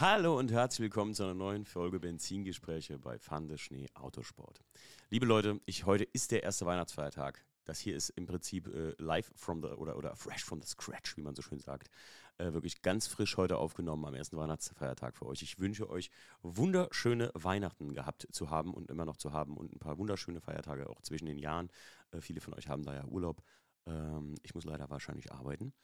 [0.00, 4.62] Hallo und herzlich willkommen zu einer neuen Folge Benzingespräche bei Fande Schnee Autosport.
[5.10, 7.44] Liebe Leute, ich, heute ist der erste Weihnachtsfeiertag.
[7.66, 11.18] Das hier ist im Prinzip äh, live from the oder, oder fresh from the scratch,
[11.18, 11.90] wie man so schön sagt.
[12.38, 15.42] Äh, wirklich ganz frisch heute aufgenommen am ersten Weihnachtsfeiertag für euch.
[15.42, 16.10] Ich wünsche euch
[16.40, 20.88] wunderschöne Weihnachten gehabt zu haben und immer noch zu haben und ein paar wunderschöne Feiertage
[20.88, 21.68] auch zwischen den Jahren.
[22.10, 23.42] Äh, viele von euch haben da ja Urlaub.
[23.84, 25.74] Ähm, ich muss leider wahrscheinlich arbeiten.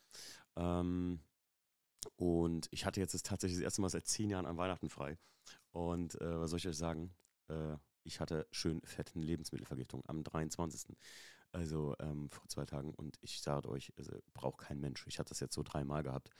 [0.57, 1.21] Ähm,
[2.17, 5.19] und ich hatte jetzt tatsächlich das erste Mal seit zehn Jahren an Weihnachten frei.
[5.73, 7.15] Und äh, was soll ich euch sagen?
[7.49, 10.97] Äh, ich hatte schön fetten Lebensmittelvergiftung am 23.
[11.53, 12.95] Also ähm, vor zwei Tagen.
[12.95, 15.07] Und ich sage euch, also, braucht kein Mensch.
[15.07, 16.31] Ich hatte das jetzt so dreimal gehabt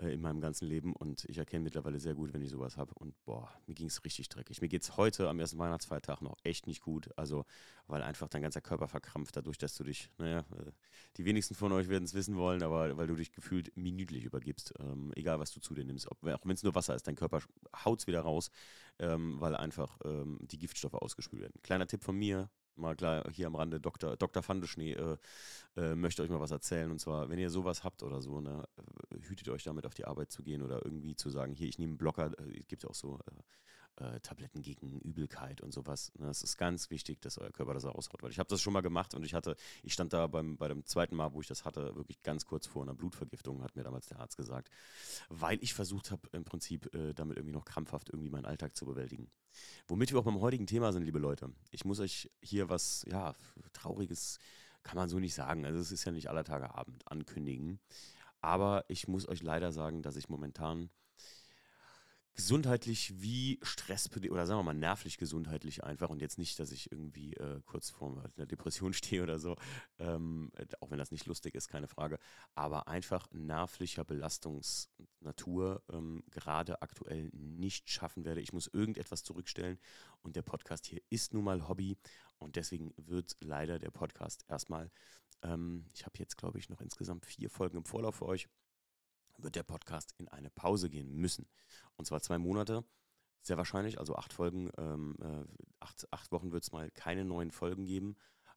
[0.00, 2.94] äh, in meinem ganzen Leben und ich erkenne mittlerweile sehr gut, wenn ich sowas habe.
[2.94, 4.60] Und boah, mir ging es richtig dreckig.
[4.60, 7.10] Mir geht es heute am ersten Weihnachtsfeiertag noch echt nicht gut.
[7.16, 7.44] Also,
[7.86, 10.70] weil einfach dein ganzer Körper verkrampft, dadurch, dass du dich, naja, äh,
[11.16, 14.72] die wenigsten von euch werden es wissen wollen, aber weil du dich gefühlt minütlich übergibst,
[14.78, 16.10] ähm, egal was du zu dir nimmst.
[16.10, 17.40] Ob, auch wenn es nur Wasser ist, dein Körper
[17.84, 18.50] haut es wieder raus,
[18.98, 21.60] ähm, weil einfach ähm, die Giftstoffe ausgespült werden.
[21.62, 24.16] Kleiner Tipp von mir, mal klar hier am Rande, Dr.
[24.16, 24.42] Dr.
[24.42, 25.16] Fandeschnee äh,
[25.76, 26.90] äh, möchte euch mal was erzählen.
[26.90, 30.04] Und zwar, wenn ihr sowas habt oder so, ne, äh, hütet euch damit auf die
[30.04, 32.86] Arbeit zu gehen oder irgendwie zu sagen, hier, ich nehme einen Blocker, äh, es gibt
[32.86, 33.18] auch so
[34.00, 36.12] äh, äh, Tabletten gegen Übelkeit und sowas.
[36.18, 36.28] Ne?
[36.28, 38.22] Es ist ganz wichtig, dass euer Körper das raushaut.
[38.22, 40.68] Weil ich habe das schon mal gemacht und ich hatte, ich stand da beim, bei
[40.68, 43.82] dem zweiten Mal, wo ich das hatte, wirklich ganz kurz vor einer Blutvergiftung, hat mir
[43.82, 44.70] damals der Arzt gesagt,
[45.28, 49.30] weil ich versucht habe, im Prinzip damit irgendwie noch krampfhaft irgendwie meinen Alltag zu bewältigen.
[49.86, 51.52] Womit wir auch beim heutigen Thema sind, liebe Leute.
[51.70, 53.34] Ich muss euch hier was, ja,
[53.72, 54.38] trauriges
[54.82, 55.64] kann man so nicht sagen.
[55.66, 57.80] Also es ist ja nicht aller Tage Abend ankündigen.
[58.40, 60.90] Aber ich muss euch leider sagen, dass ich momentan
[62.38, 66.92] gesundheitlich wie stressbedingt oder sagen wir mal nervlich gesundheitlich einfach und jetzt nicht, dass ich
[66.92, 69.56] irgendwie äh, kurz vor einer Depression stehe oder so,
[69.98, 72.20] ähm, auch wenn das nicht lustig ist, keine Frage,
[72.54, 78.40] aber einfach nervlicher Belastungsnatur ähm, gerade aktuell nicht schaffen werde.
[78.40, 79.80] Ich muss irgendetwas zurückstellen
[80.22, 81.98] und der Podcast hier ist nun mal Hobby
[82.36, 84.92] und deswegen wird leider der Podcast erstmal,
[85.42, 88.48] ähm, ich habe jetzt glaube ich noch insgesamt vier Folgen im Vorlauf für euch
[89.38, 91.46] wird der Podcast in eine Pause gehen müssen.
[91.96, 92.84] Und zwar zwei Monate.
[93.40, 95.44] Sehr wahrscheinlich, also acht Folgen, ähm, äh,
[95.80, 98.16] acht, acht Wochen wird es mal keine neuen Folgen geben.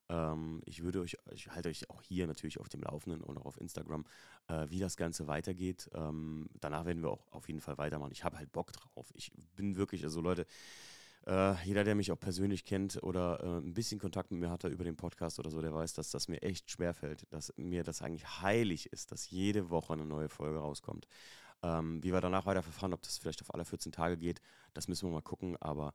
[0.09, 3.46] Ähm, ich würde euch, ich halte euch auch hier natürlich auf dem Laufenden und auch
[3.46, 4.06] auf Instagram,
[4.47, 5.90] äh, wie das Ganze weitergeht.
[5.94, 8.12] Ähm, danach werden wir auch auf jeden Fall weitermachen.
[8.12, 9.12] Ich habe halt Bock drauf.
[9.16, 10.46] Ich bin wirklich, also Leute,
[11.31, 14.68] äh, jeder, der mich auch persönlich kennt oder äh, ein bisschen Kontakt mit mir hatte
[14.68, 18.02] über den Podcast oder so, der weiß, dass das mir echt schwerfällt, dass mir das
[18.02, 21.08] eigentlich heilig ist, dass jede Woche eine neue Folge rauskommt.
[21.64, 24.41] Ähm, wie wir danach weiter verfahren, ob das vielleicht auf alle 14 Tage geht,
[24.74, 25.94] das müssen wir mal gucken, aber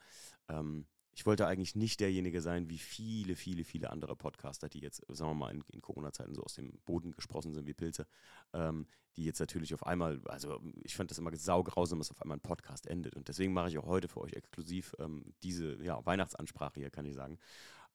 [0.48, 0.86] ähm,
[1.16, 5.31] ich wollte eigentlich nicht derjenige sein, wie viele, viele, viele andere Podcaster, die jetzt, sagen
[5.31, 8.06] wir mal, in, in Corona-Zeiten so aus dem Boden gesprossen sind wie Pilze,
[8.53, 12.37] ähm, die jetzt natürlich auf einmal, also ich fand das immer saugrausam, dass auf einmal
[12.37, 13.16] ein Podcast endet.
[13.16, 17.06] Und deswegen mache ich auch heute für euch exklusiv ähm, diese ja, Weihnachtsansprache hier, kann
[17.06, 17.38] ich sagen,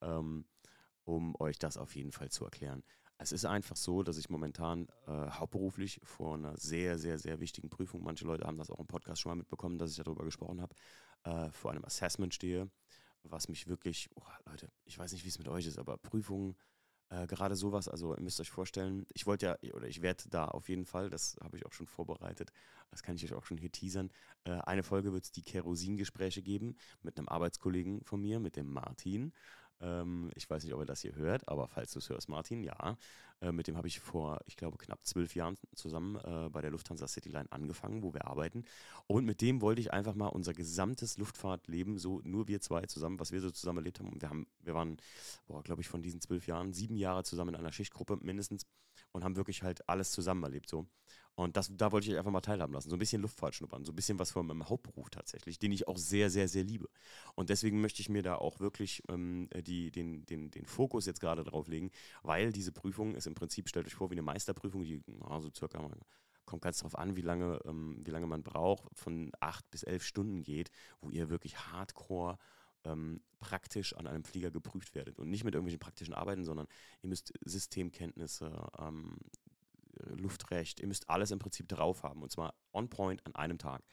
[0.01, 0.45] ähm,
[1.03, 2.83] um euch das auf jeden Fall zu erklären.
[3.19, 7.69] Es ist einfach so, dass ich momentan äh, hauptberuflich vor einer sehr, sehr, sehr wichtigen
[7.69, 10.59] Prüfung, manche Leute haben das auch im Podcast schon mal mitbekommen, dass ich darüber gesprochen
[10.59, 10.73] habe,
[11.25, 12.71] äh, vor einem Assessment stehe
[13.23, 16.55] was mich wirklich, oh, Leute, ich weiß nicht, wie es mit euch ist, aber Prüfungen,
[17.09, 20.45] äh, gerade sowas, also ihr müsst euch vorstellen, ich wollte ja, oder ich werde da
[20.45, 22.51] auf jeden Fall, das habe ich auch schon vorbereitet,
[22.89, 24.11] das kann ich euch auch schon hier teasern.
[24.45, 28.71] Äh, eine Folge wird es die Kerosingespräche geben mit einem Arbeitskollegen von mir, mit dem
[28.71, 29.33] Martin.
[29.81, 32.63] Ähm, ich weiß nicht, ob er das hier hört, aber falls du es hörst, Martin,
[32.63, 32.97] ja.
[33.41, 36.71] Äh, mit dem habe ich vor, ich glaube, knapp zwölf Jahren zusammen äh, bei der
[36.71, 38.63] Lufthansa Cityline angefangen, wo wir arbeiten.
[39.07, 43.19] Und mit dem wollte ich einfach mal unser gesamtes Luftfahrtleben, so nur wir zwei zusammen,
[43.19, 44.09] was wir so zusammen erlebt haben.
[44.09, 44.97] Und wir haben, wir waren,
[45.63, 48.67] glaube ich, von diesen zwölf Jahren sieben Jahre zusammen in einer Schichtgruppe mindestens
[49.11, 50.87] und haben wirklich halt alles zusammen erlebt so.
[51.35, 52.89] Und das, da wollte ich einfach mal teilhaben lassen.
[52.89, 55.87] So ein bisschen Luftfahrt schnuppern, so ein bisschen was von meinem Hauptberuf tatsächlich, den ich
[55.87, 56.89] auch sehr, sehr, sehr liebe.
[57.35, 61.21] Und deswegen möchte ich mir da auch wirklich ähm, die, den, den, den Fokus jetzt
[61.21, 61.89] gerade drauf legen,
[62.21, 65.89] weil diese Prüfung ist im Prinzip, stellt euch vor, wie eine Meisterprüfung, die also circa
[66.45, 70.03] kommt ganz darauf an, wie lange, ähm, wie lange man braucht, von acht bis elf
[70.03, 70.69] Stunden geht,
[70.99, 72.37] wo ihr wirklich hardcore
[72.83, 75.19] ähm, praktisch an einem Flieger geprüft werdet.
[75.19, 76.67] Und nicht mit irgendwelchen praktischen Arbeiten, sondern
[77.01, 79.17] ihr müsst Systemkenntnisse, ähm,
[80.17, 82.23] Luftrecht, ihr müsst alles im Prinzip drauf haben.
[82.23, 83.83] Und zwar on point an einem Tag.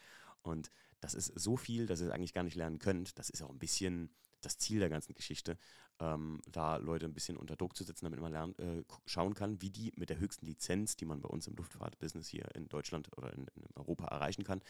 [0.43, 0.71] Und
[1.01, 3.19] das ist so viel, dass ihr es eigentlich gar nicht lernen könnt.
[3.19, 5.59] Das ist auch ein bisschen das Ziel der ganzen Geschichte,
[5.99, 9.61] ähm, da Leute ein bisschen unter Druck zu setzen, damit man lernen, äh, schauen kann,
[9.61, 13.09] wie die mit der höchsten Lizenz, die man bei uns im Luftfahrtbusiness hier in Deutschland
[13.17, 14.63] oder in, in Europa erreichen kann,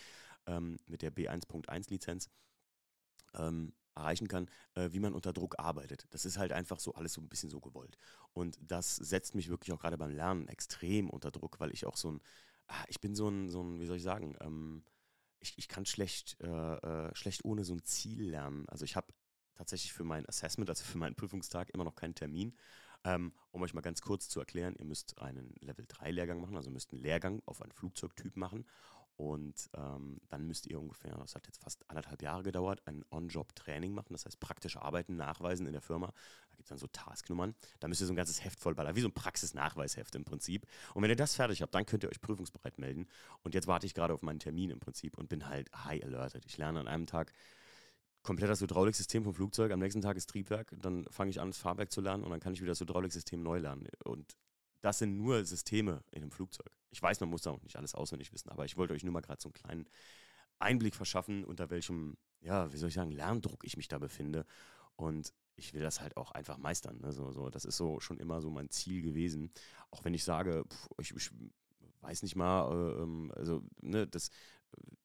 [0.47, 2.31] ähm, mit der B1.1 Lizenz,
[3.35, 6.06] ähm, erreichen kann, äh, wie man unter Druck arbeitet.
[6.11, 7.99] Das ist halt einfach so alles so ein bisschen so gewollt.
[8.33, 11.97] Und das setzt mich wirklich auch gerade beim Lernen extrem unter Druck, weil ich auch
[11.97, 12.21] so ein,
[12.69, 14.85] ah, ich bin so ein, so ein, wie soll ich sagen, ähm,
[15.41, 18.69] ich, ich kann schlecht, äh, äh, schlecht ohne so ein Ziel lernen.
[18.69, 19.12] Also ich habe
[19.55, 22.55] tatsächlich für mein Assessment, also für meinen Prüfungstag, immer noch keinen Termin.
[23.05, 26.56] Ähm, um euch mal ganz kurz zu erklären, ihr müsst einen Level 3 Lehrgang machen,
[26.56, 28.67] also müsst einen Lehrgang auf einen Flugzeugtyp machen
[29.19, 33.93] und ähm, dann müsst ihr ungefähr, das hat jetzt fast anderthalb Jahre gedauert, ein On-Job-Training
[33.93, 36.06] machen, das heißt praktische Arbeiten nachweisen in der Firma.
[36.06, 37.56] Da gibt es dann so Tasknummern.
[37.81, 40.69] Da müsst ihr so ein ganzes Heft vollballern, wie so ein Praxisnachweisheft im Prinzip.
[40.94, 43.09] Und wenn ihr das fertig habt, dann könnt ihr euch prüfungsbereit melden.
[43.43, 46.47] Und jetzt warte ich gerade auf meinen Termin im Prinzip und bin halt high alerted.
[46.47, 47.32] Ich lerne an einem Tag
[48.23, 51.59] komplett das Hydrauliksystem vom Flugzeug, am nächsten Tag ist Triebwerk, dann fange ich an, das
[51.59, 53.88] Fahrwerk zu lernen und dann kann ich wieder das Hydrauliksystem neu lernen.
[54.05, 54.37] Und
[54.81, 56.71] das sind nur Systeme in einem Flugzeug.
[56.91, 59.13] Ich weiß, man muss da auch nicht alles auswendig wissen, aber ich wollte euch nur
[59.13, 59.89] mal gerade so einen kleinen
[60.59, 64.47] Einblick verschaffen, unter welchem, ja, wie soll ich sagen, Lerndruck ich mich da befinde.
[64.97, 67.01] Und ich will das halt auch einfach meistern.
[67.01, 67.13] Ne?
[67.13, 69.53] So, so, das ist so schon immer so mein Ziel gewesen.
[69.91, 71.31] Auch wenn ich sage, pff, ich, ich
[72.01, 74.31] weiß nicht mal, äh, ähm, also, ne, das,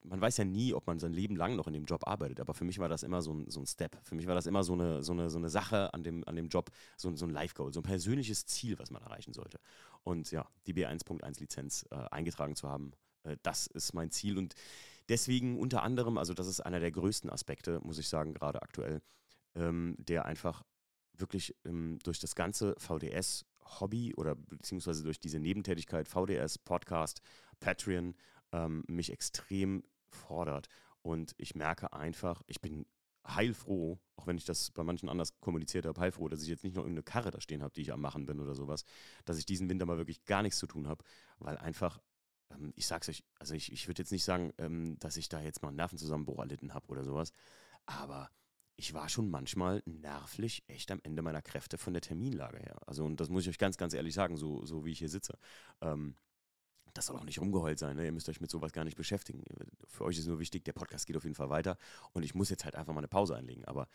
[0.04, 2.54] man weiß ja nie, ob man sein Leben lang noch in dem Job arbeitet, aber
[2.54, 3.98] für mich war das immer so ein, so ein Step.
[4.04, 6.36] Für mich war das immer so eine, so eine, so eine Sache an dem, an
[6.36, 9.60] dem Job, so, so ein Life-Goal, so ein persönliches Ziel, was man erreichen sollte.
[10.04, 12.92] Und ja, die B1.1 Lizenz äh, eingetragen zu haben,
[13.24, 14.38] äh, das ist mein Ziel.
[14.38, 14.56] Und
[15.10, 19.02] deswegen unter anderem, also das ist einer der größten Aspekte, muss ich sagen, gerade aktuell,
[19.56, 20.64] ähm, der einfach
[21.14, 27.22] wirklich ähm, durch das ganze VDS-Hobby oder beziehungsweise durch diese Nebentätigkeit, VDS, Podcast,
[27.60, 28.16] Patreon,
[28.54, 30.70] ähm, mich extrem fordert.
[31.02, 32.86] Und ich merke einfach, ich bin
[33.28, 36.76] heilfroh, auch wenn ich das bei manchen anders kommuniziert habe, heilfroh, dass ich jetzt nicht
[36.76, 38.86] noch irgendeine Karre da stehen habe, die ich am Machen bin oder sowas,
[39.26, 41.04] dass ich diesen Winter mal wirklich gar nichts zu tun habe,
[41.40, 42.00] weil einfach,
[42.52, 45.42] ähm, ich sag's euch, also ich, ich würde jetzt nicht sagen, ähm, dass ich da
[45.42, 47.32] jetzt mal einen Nervenzusammenbruch erlitten habe oder sowas,
[47.86, 48.30] aber
[48.76, 52.78] ich war schon manchmal nervlich echt am Ende meiner Kräfte von der Terminlage her.
[52.88, 55.10] Also, und das muss ich euch ganz, ganz ehrlich sagen, so, so wie ich hier
[55.10, 55.38] sitze.
[55.82, 56.16] Ähm,
[56.94, 58.06] das soll auch nicht rumgeheult sein, ne?
[58.06, 59.44] ihr müsst euch mit sowas gar nicht beschäftigen.
[59.88, 61.78] Für euch ist nur wichtig, der Podcast geht auf jeden Fall weiter
[62.12, 63.66] und ich muss jetzt halt einfach mal eine Pause einlegen.
[63.66, 63.88] Aber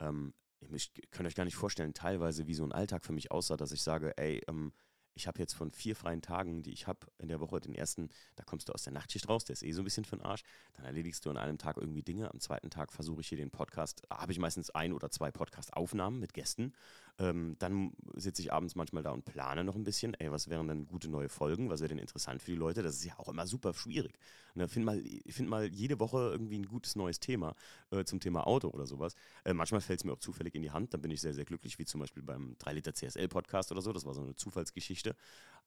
[0.00, 0.78] ähm, ihr
[1.10, 3.82] könnt euch gar nicht vorstellen, teilweise wie so ein Alltag für mich aussah, dass ich
[3.82, 4.72] sage, ey, ähm,
[5.14, 8.08] ich habe jetzt von vier freien Tagen, die ich habe in der Woche, den ersten,
[8.36, 10.24] da kommst du aus der Nachtschicht raus, der ist eh so ein bisschen für den
[10.24, 10.42] Arsch.
[10.74, 12.30] Dann erledigst du an einem Tag irgendwie Dinge.
[12.30, 16.18] Am zweiten Tag versuche ich hier den Podcast, habe ich meistens ein oder zwei Podcast-Aufnahmen
[16.18, 16.72] mit Gästen.
[17.18, 20.66] Ähm, dann sitze ich abends manchmal da und plane noch ein bisschen, ey, was wären
[20.66, 22.82] denn gute neue Folgen, was wäre denn interessant für die Leute?
[22.82, 24.18] Das ist ja auch immer super schwierig.
[24.54, 27.54] Ne, find, mal, find mal jede Woche irgendwie ein gutes neues Thema
[27.90, 29.14] äh, zum Thema Auto oder sowas.
[29.44, 31.44] Äh, manchmal fällt es mir auch zufällig in die Hand, dann bin ich sehr, sehr
[31.44, 33.92] glücklich, wie zum Beispiel beim 3 Liter CSL Podcast oder so.
[33.92, 35.14] Das war so eine Zufallsgeschichte.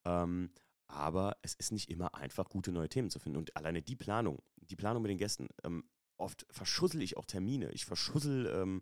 [0.03, 0.51] Ähm,
[0.87, 3.37] aber es ist nicht immer einfach, gute neue Themen zu finden.
[3.37, 5.83] Und alleine die Planung, die Planung mit den Gästen, ähm,
[6.17, 7.71] oft verschussel ich auch Termine.
[7.71, 8.81] Ich verschussel ähm,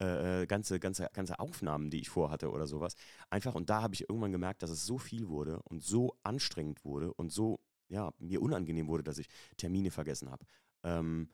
[0.00, 2.94] äh, äh, ganze, ganze, ganze Aufnahmen, die ich vorhatte oder sowas.
[3.30, 6.84] Einfach, und da habe ich irgendwann gemerkt, dass es so viel wurde und so anstrengend
[6.84, 10.44] wurde und so, ja, mir unangenehm wurde, dass ich Termine vergessen habe.
[10.82, 11.30] Ähm,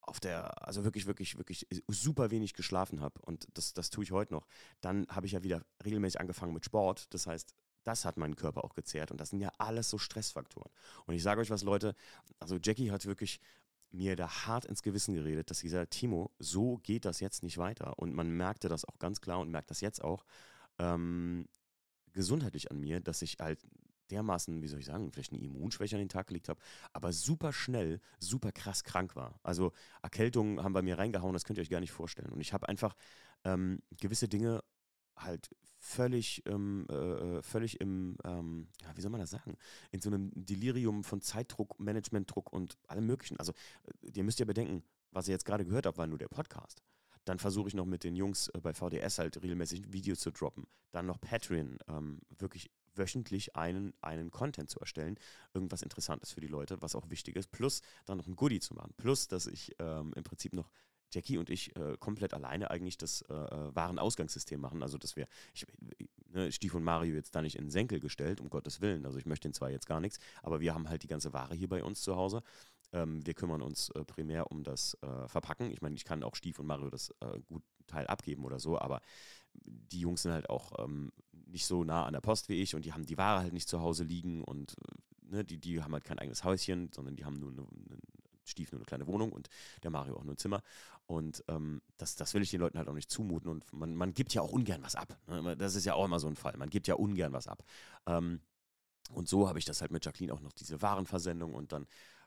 [0.00, 4.12] auf der, also wirklich, wirklich, wirklich super wenig geschlafen habe und das, das tue ich
[4.12, 4.46] heute noch.
[4.80, 7.12] Dann habe ich ja wieder regelmäßig angefangen mit Sport.
[7.14, 7.54] Das heißt,
[7.84, 10.70] das hat meinen Körper auch gezehrt und das sind ja alles so Stressfaktoren.
[11.06, 11.94] Und ich sage euch was, Leute,
[12.38, 13.40] also Jackie hat wirklich
[13.92, 17.98] mir da hart ins Gewissen geredet, dass hat, Timo, so geht das jetzt nicht weiter.
[17.98, 20.24] Und man merkte das auch ganz klar und merkt das jetzt auch
[20.78, 21.46] ähm,
[22.12, 23.60] gesundheitlich an mir, dass ich halt
[24.10, 26.60] dermaßen, wie soll ich sagen, vielleicht eine Immunschwäche an den Tag gelegt habe,
[26.92, 29.40] aber super schnell, super krass krank war.
[29.42, 32.30] Also Erkältungen haben bei mir reingehauen, das könnt ihr euch gar nicht vorstellen.
[32.30, 32.94] Und ich habe einfach
[33.44, 34.62] ähm, gewisse Dinge
[35.16, 39.56] halt völlig, ähm, äh, äh, völlig im, ähm, ja, wie soll man das sagen,
[39.90, 43.36] in so einem Delirium von Zeitdruck, Managementdruck und allem Möglichen.
[43.38, 43.52] Also,
[43.84, 46.82] äh, ihr müsst ja bedenken, was ihr jetzt gerade gehört habt, war nur der Podcast.
[47.24, 50.66] Dann versuche ich noch mit den Jungs äh, bei VDS halt regelmäßig Videos zu droppen.
[50.92, 55.18] Dann noch Patreon, ähm, wirklich wöchentlich einen, einen Content zu erstellen,
[55.54, 58.74] irgendwas Interessantes für die Leute, was auch wichtig ist, plus dann noch ein Goodie zu
[58.74, 60.70] machen, plus dass ich ähm, im Prinzip noch
[61.12, 64.82] Jackie und ich äh, komplett alleine eigentlich das äh, äh Warenausgangssystem machen.
[64.82, 65.66] Also, dass wir, ich,
[66.32, 69.04] ne, Stief und Mario jetzt da nicht in den Senkel gestellt, um Gottes Willen.
[69.06, 71.54] Also, ich möchte ihn zwar jetzt gar nichts, aber wir haben halt die ganze Ware
[71.54, 72.42] hier bei uns zu Hause.
[72.92, 75.70] Ähm, wir kümmern uns äh, primär um das äh, Verpacken.
[75.70, 78.78] Ich meine, ich kann auch Stief und Mario das äh, gut Teil abgeben oder so,
[78.78, 79.00] aber
[79.54, 81.12] die Jungs sind halt auch ähm,
[81.46, 83.68] nicht so nah an der Post wie ich und die haben die Ware halt nicht
[83.68, 84.76] zu Hause liegen und
[85.22, 87.98] ne, die, die haben halt kein eigenes Häuschen, sondern die haben nur eine, eine
[88.44, 89.48] Stief nur eine kleine Wohnung und
[89.82, 90.62] der Mario auch nur ein Zimmer.
[91.06, 93.50] Und ähm, das, das will ich den Leuten halt auch nicht zumuten.
[93.50, 95.16] Und man, man gibt ja auch ungern was ab.
[95.26, 95.56] Ne?
[95.56, 96.56] Das ist ja auch immer so ein Fall.
[96.56, 97.62] Man gibt ja ungern was ab.
[98.06, 98.40] Ähm,
[99.10, 101.86] und so habe ich das halt mit Jacqueline auch noch diese Warenversendung und dann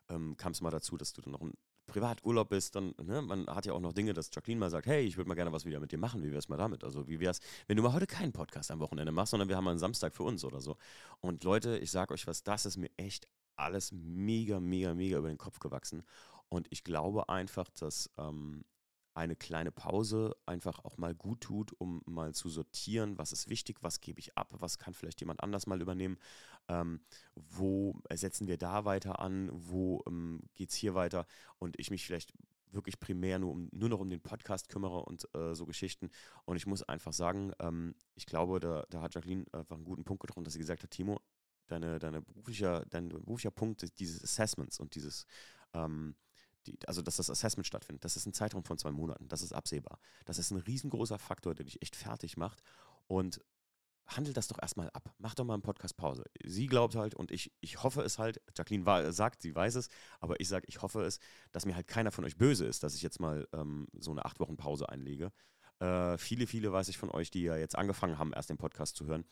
[0.09, 1.53] ähm, kam es mal dazu, dass du dann noch ein
[1.87, 5.03] Privaturlaub bist, dann, ne, man hat ja auch noch Dinge, dass Jacqueline mal sagt, hey,
[5.05, 6.83] ich würde mal gerne was wieder mit dir machen, wie wär's mal damit?
[6.83, 9.63] Also wie wär's, wenn du mal heute keinen Podcast am Wochenende machst, sondern wir haben
[9.63, 10.77] mal einen Samstag für uns oder so.
[11.21, 15.29] Und Leute, ich sag euch was, das ist mir echt alles mega, mega, mega über
[15.29, 16.03] den Kopf gewachsen.
[16.49, 18.63] Und ich glaube einfach, dass ähm,
[19.15, 23.77] eine kleine Pause einfach auch mal gut tut, um mal zu sortieren, was ist wichtig,
[23.81, 26.17] was gebe ich ab, was kann vielleicht jemand anders mal übernehmen,
[26.67, 26.99] ähm,
[27.35, 31.25] wo setzen wir da weiter an, wo ähm, geht es hier weiter
[31.59, 32.33] und ich mich vielleicht
[32.71, 36.09] wirklich primär nur, um, nur noch um den Podcast kümmere und äh, so Geschichten.
[36.43, 40.03] Und ich muss einfach sagen, ähm, ich glaube, da, da hat Jacqueline einfach einen guten
[40.03, 41.21] Punkt getroffen, dass sie gesagt hat, Timo,
[41.67, 45.25] deine, deine beruflicher, dein beruflicher Punkt dieses Assessments und dieses
[45.73, 46.15] ähm,
[46.67, 49.53] die, also dass das Assessment stattfindet, das ist ein Zeitraum von zwei Monaten, das ist
[49.53, 49.99] absehbar.
[50.25, 52.61] Das ist ein riesengroßer Faktor, der dich echt fertig macht
[53.07, 53.41] und
[54.07, 55.13] handel das doch erstmal ab.
[55.17, 56.23] Mach doch mal einen Podcast Pause.
[56.43, 59.89] Sie glaubt halt und ich, ich hoffe es halt, Jacqueline war, sagt, sie weiß es,
[60.19, 61.19] aber ich sage, ich hoffe es,
[61.51, 64.25] dass mir halt keiner von euch böse ist, dass ich jetzt mal ähm, so eine
[64.25, 65.31] acht Wochen Pause einlege.
[65.79, 68.95] Äh, viele, viele weiß ich von euch, die ja jetzt angefangen haben, erst den Podcast
[68.95, 69.25] zu hören,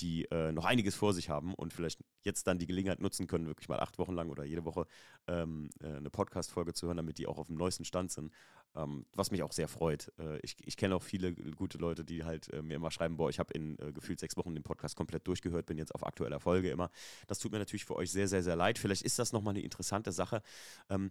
[0.00, 3.46] die äh, noch einiges vor sich haben und vielleicht jetzt dann die Gelegenheit nutzen können,
[3.46, 4.86] wirklich mal acht Wochen lang oder jede Woche
[5.26, 8.32] ähm, äh, eine Podcast-Folge zu hören, damit die auch auf dem neuesten Stand sind.
[8.76, 10.12] Ähm, was mich auch sehr freut.
[10.18, 13.28] Äh, ich, ich kenne auch viele gute Leute, die halt äh, mir immer schreiben, boah,
[13.28, 16.40] ich habe in äh, gefühlt sechs Wochen den Podcast komplett durchgehört, bin jetzt auf aktueller
[16.40, 16.90] Folge immer.
[17.26, 18.78] Das tut mir natürlich für euch sehr, sehr, sehr leid.
[18.78, 20.40] Vielleicht ist das nochmal eine interessante Sache.
[20.88, 21.10] Ähm,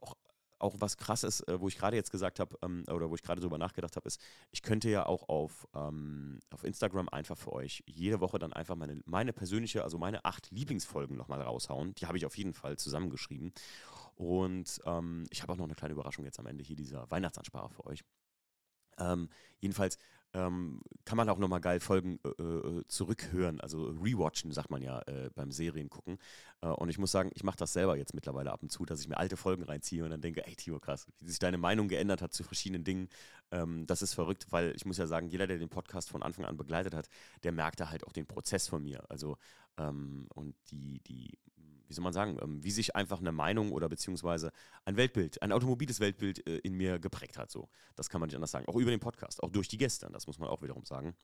[0.00, 0.14] auch
[0.58, 3.22] auch was krass ist, äh, wo ich gerade jetzt gesagt habe, ähm, oder wo ich
[3.22, 7.52] gerade drüber nachgedacht habe, ist, ich könnte ja auch auf, ähm, auf Instagram einfach für
[7.52, 11.94] euch jede Woche dann einfach meine, meine persönliche, also meine acht Lieblingsfolgen nochmal raushauen.
[11.94, 13.52] Die habe ich auf jeden Fall zusammengeschrieben.
[14.16, 17.72] Und ähm, ich habe auch noch eine kleine Überraschung jetzt am Ende hier dieser Weihnachtsansprache
[17.72, 18.04] für euch.
[18.98, 19.28] Ähm,
[19.60, 19.96] jedenfalls
[20.34, 25.00] ähm, kann man auch nochmal geil Folgen äh, äh, zurückhören, also rewatchen, sagt man ja
[25.02, 26.18] äh, beim Serien gucken.
[26.60, 29.00] Äh, und ich muss sagen, ich mache das selber jetzt mittlerweile ab und zu, dass
[29.00, 31.88] ich mir alte Folgen reinziehe und dann denke, ey Timo, krass, wie sich deine Meinung
[31.88, 33.08] geändert hat zu verschiedenen Dingen.
[33.50, 36.44] Ähm, das ist verrückt, weil ich muss ja sagen, jeder, der den Podcast von Anfang
[36.44, 37.08] an begleitet hat,
[37.42, 39.04] der merkte halt auch den Prozess von mir.
[39.08, 39.38] Also
[39.78, 41.38] ähm, und die, die
[41.88, 44.52] wie soll man sagen, ähm, wie sich einfach eine Meinung oder beziehungsweise
[44.84, 47.50] ein Weltbild, ein automobiles Weltbild äh, in mir geprägt hat.
[47.50, 47.68] So.
[47.96, 48.66] Das kann man nicht anders sagen.
[48.68, 51.14] Auch über den Podcast, auch durch die Gäste, das muss man auch wiederum sagen.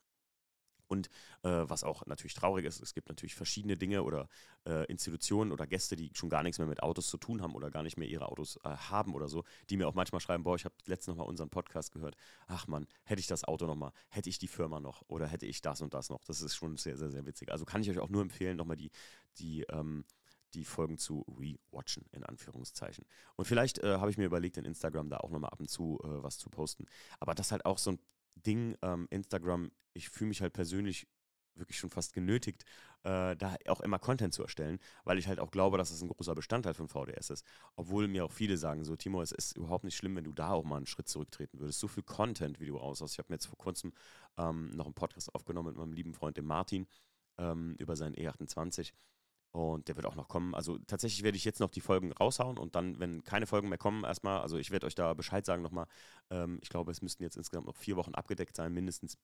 [0.86, 1.08] Und
[1.42, 4.28] äh, was auch natürlich traurig ist, es gibt natürlich verschiedene Dinge oder
[4.66, 7.70] äh, Institutionen oder Gäste, die schon gar nichts mehr mit Autos zu tun haben oder
[7.70, 10.56] gar nicht mehr ihre Autos äh, haben oder so, die mir auch manchmal schreiben, boah,
[10.56, 12.16] ich habe letztens nochmal unseren Podcast gehört,
[12.46, 15.62] ach man, hätte ich das Auto nochmal, hätte ich die Firma noch oder hätte ich
[15.62, 16.24] das und das noch.
[16.24, 17.50] Das ist schon sehr, sehr, sehr witzig.
[17.50, 18.90] Also kann ich euch auch nur empfehlen, nochmal die,
[19.38, 20.04] die ähm,
[20.54, 23.04] die Folgen zu rewatchen, in Anführungszeichen.
[23.36, 25.98] Und vielleicht äh, habe ich mir überlegt, in Instagram da auch nochmal ab und zu
[26.02, 26.86] äh, was zu posten.
[27.20, 27.98] Aber das ist halt auch so ein
[28.34, 31.06] Ding, ähm, Instagram, ich fühle mich halt persönlich
[31.56, 32.64] wirklich schon fast genötigt,
[33.04, 36.08] äh, da auch immer Content zu erstellen, weil ich halt auch glaube, dass das ein
[36.08, 37.46] großer Bestandteil von VDS ist.
[37.76, 40.50] Obwohl mir auch viele sagen, so Timo, es ist überhaupt nicht schlimm, wenn du da
[40.50, 41.80] auch mal einen Schritt zurücktreten würdest.
[41.80, 43.14] So viel Content, wie du raushaust.
[43.14, 43.92] Ich habe mir jetzt vor kurzem
[44.36, 46.86] ähm, noch einen Podcast aufgenommen mit meinem lieben Freund, dem Martin,
[47.38, 48.92] ähm, über seinen E28
[49.54, 50.52] und der wird auch noch kommen.
[50.52, 53.78] Also tatsächlich werde ich jetzt noch die Folgen raushauen und dann, wenn keine Folgen mehr
[53.78, 55.86] kommen, erstmal, also ich werde euch da Bescheid sagen nochmal.
[56.30, 59.16] Ähm, ich glaube, es müssten jetzt insgesamt noch vier Wochen abgedeckt sein, mindestens.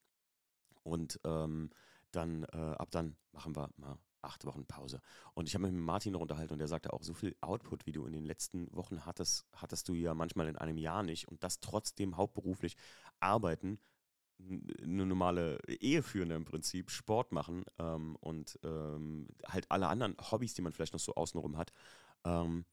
[0.84, 1.70] Und ähm,
[2.12, 5.00] dann, äh, ab dann machen wir mal acht Wochen Pause.
[5.34, 7.86] Und ich habe mich mit Martin noch unterhalten und der sagte auch, so viel Output,
[7.86, 11.26] wie du in den letzten Wochen hattest, hattest du ja manchmal in einem Jahr nicht.
[11.26, 12.76] Und das trotzdem hauptberuflich
[13.18, 13.80] arbeiten,
[14.82, 20.54] eine normale Ehe führen im Prinzip, Sport machen ähm, und ähm, halt alle anderen Hobbys,
[20.54, 21.72] die man vielleicht noch so außenrum hat,
[22.24, 22.64] ähm,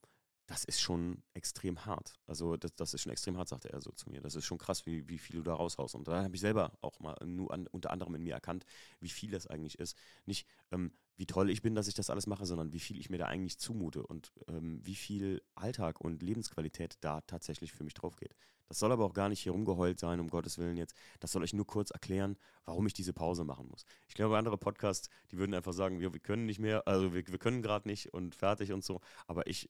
[0.47, 2.13] das ist schon extrem hart.
[2.25, 4.21] Also das, das ist schon extrem hart, sagte er so zu mir.
[4.21, 5.93] Das ist schon krass, wie, wie viel du da raushaust.
[5.93, 8.65] Und da habe ich selber auch mal nur an, unter anderem in mir erkannt,
[9.01, 9.97] wie viel das eigentlich ist.
[10.25, 13.09] Nicht, ähm, wie toll ich bin, dass ich das alles mache, sondern wie viel ich
[13.09, 17.93] mir da eigentlich zumute und ähm, wie viel Alltag und Lebensqualität da tatsächlich für mich
[17.93, 18.33] drauf geht.
[18.69, 20.95] Das soll aber auch gar nicht hier rumgeheult sein, um Gottes Willen jetzt.
[21.19, 23.85] Das soll euch nur kurz erklären, warum ich diese Pause machen muss.
[24.07, 27.25] Ich glaube, andere Podcasts, die würden einfach sagen, wir, wir können nicht mehr, also wir,
[27.27, 29.01] wir können gerade nicht und fertig und so.
[29.25, 29.69] Aber ich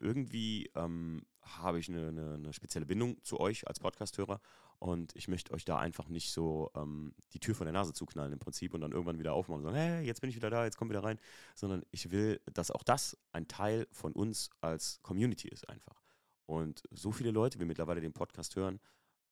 [0.00, 4.40] irgendwie ähm, habe ich eine, eine, eine, spezielle Bindung zu euch als Podcasthörer
[4.78, 8.32] und ich möchte euch da einfach nicht so ähm, die Tür von der Nase zuknallen
[8.32, 10.64] im Prinzip und dann irgendwann wieder aufmachen und sagen, hey, jetzt bin ich wieder da,
[10.64, 11.18] jetzt komm wieder rein,
[11.54, 16.00] sondern ich will, dass auch das ein Teil von uns als Community ist einfach.
[16.46, 18.80] Und so viele Leute, wie mittlerweile den Podcast hören,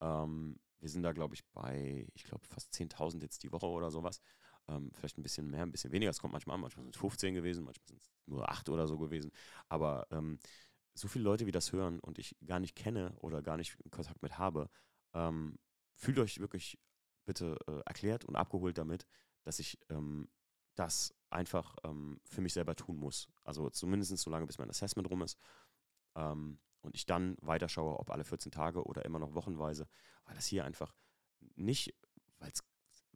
[0.00, 3.90] ähm, wir sind da, glaube ich, bei, ich glaube, fast 10.000 jetzt die Woche oder
[3.90, 4.20] sowas.
[4.68, 6.10] Ähm, vielleicht ein bisschen mehr, ein bisschen weniger.
[6.10, 8.87] Es kommt manchmal an, manchmal sind es 15 gewesen, manchmal sind es nur 8 oder
[8.87, 9.32] so gewesen.
[9.68, 10.38] Aber ähm,
[10.94, 14.22] so viele Leute, wie das hören und ich gar nicht kenne oder gar nicht Kontakt
[14.22, 14.68] mit habe,
[15.14, 15.58] ähm,
[15.94, 16.78] fühlt euch wirklich
[17.25, 19.06] bitte äh, erklärt und abgeholt damit,
[19.44, 20.28] dass ich ähm,
[20.75, 23.28] das einfach ähm, für mich selber tun muss.
[23.44, 25.38] Also zumindest so lange, bis mein Assessment rum ist.
[26.14, 29.88] Ähm, und ich dann weiterschaue, ob alle 14 Tage oder immer noch wochenweise,
[30.25, 30.94] weil das hier einfach
[31.56, 31.94] nicht,
[32.38, 32.62] weil es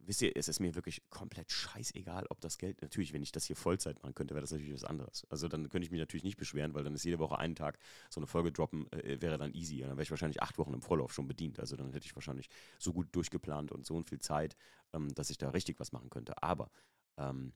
[0.06, 3.44] wisst ihr, es ist mir wirklich komplett scheißegal, ob das Geld, natürlich, wenn ich das
[3.44, 5.26] hier Vollzeit machen könnte, wäre das natürlich was anderes.
[5.30, 7.78] Also dann könnte ich mich natürlich nicht beschweren, weil dann ist jede Woche einen Tag
[8.10, 9.82] so eine Folge droppen, äh, wäre dann easy.
[9.82, 11.60] Und dann wäre ich wahrscheinlich acht Wochen im Vorlauf schon bedient.
[11.60, 14.56] Also dann hätte ich wahrscheinlich so gut durchgeplant und so viel Zeit,
[14.92, 16.42] ähm, dass ich da richtig was machen könnte.
[16.42, 16.70] Aber
[17.16, 17.52] ähm,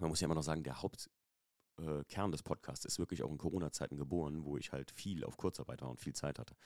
[0.00, 3.38] man muss ja immer noch sagen, der Hauptkern äh, des Podcasts ist wirklich auch in
[3.38, 6.56] Corona-Zeiten geboren, wo ich halt viel auf Kurzarbeit war und viel Zeit hatte.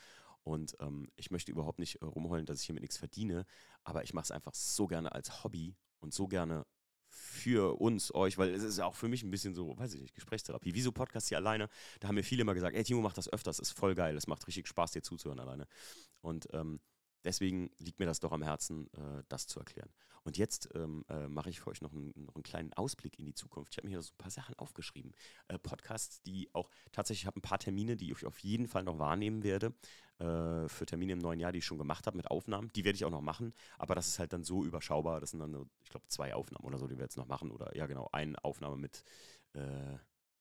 [0.45, 3.45] Und ähm, ich möchte überhaupt nicht äh, rumheulen, dass ich hiermit nichts verdiene,
[3.85, 6.65] aber ich mache es einfach so gerne als Hobby und so gerne
[7.11, 10.15] für uns, euch, weil es ist auch für mich ein bisschen so, weiß ich nicht,
[10.15, 10.75] Gesprächstherapie.
[10.75, 11.69] Wie so Podcasts hier alleine,
[12.01, 14.27] da haben mir viele immer gesagt, ey Timo, mach das öfters, ist voll geil, es
[14.27, 15.67] macht richtig Spaß, dir zuzuhören alleine.
[16.21, 16.81] Und ähm,
[17.25, 19.91] deswegen liegt mir das doch am Herzen, äh, das zu erklären.
[20.25, 23.25] Und jetzt ähm, äh, mache ich für euch noch einen, noch einen, kleinen Ausblick in
[23.25, 23.73] die Zukunft.
[23.73, 25.13] Ich habe mir hier so ein paar Sachen aufgeschrieben.
[25.49, 28.85] Äh, Podcasts, die auch tatsächlich, ich habe ein paar Termine, die ich auf jeden Fall
[28.85, 29.73] noch wahrnehmen werde.
[30.19, 32.71] Äh, für Termine im neuen Jahr, die ich schon gemacht habe mit Aufnahmen.
[32.75, 33.55] Die werde ich auch noch machen.
[33.79, 35.21] Aber das ist halt dann so überschaubar.
[35.21, 37.51] Das sind dann, nur, ich glaube, zwei Aufnahmen oder so, die wir jetzt noch machen.
[37.51, 39.05] Oder ja, genau, eine Aufnahme mit
[39.55, 39.97] äh,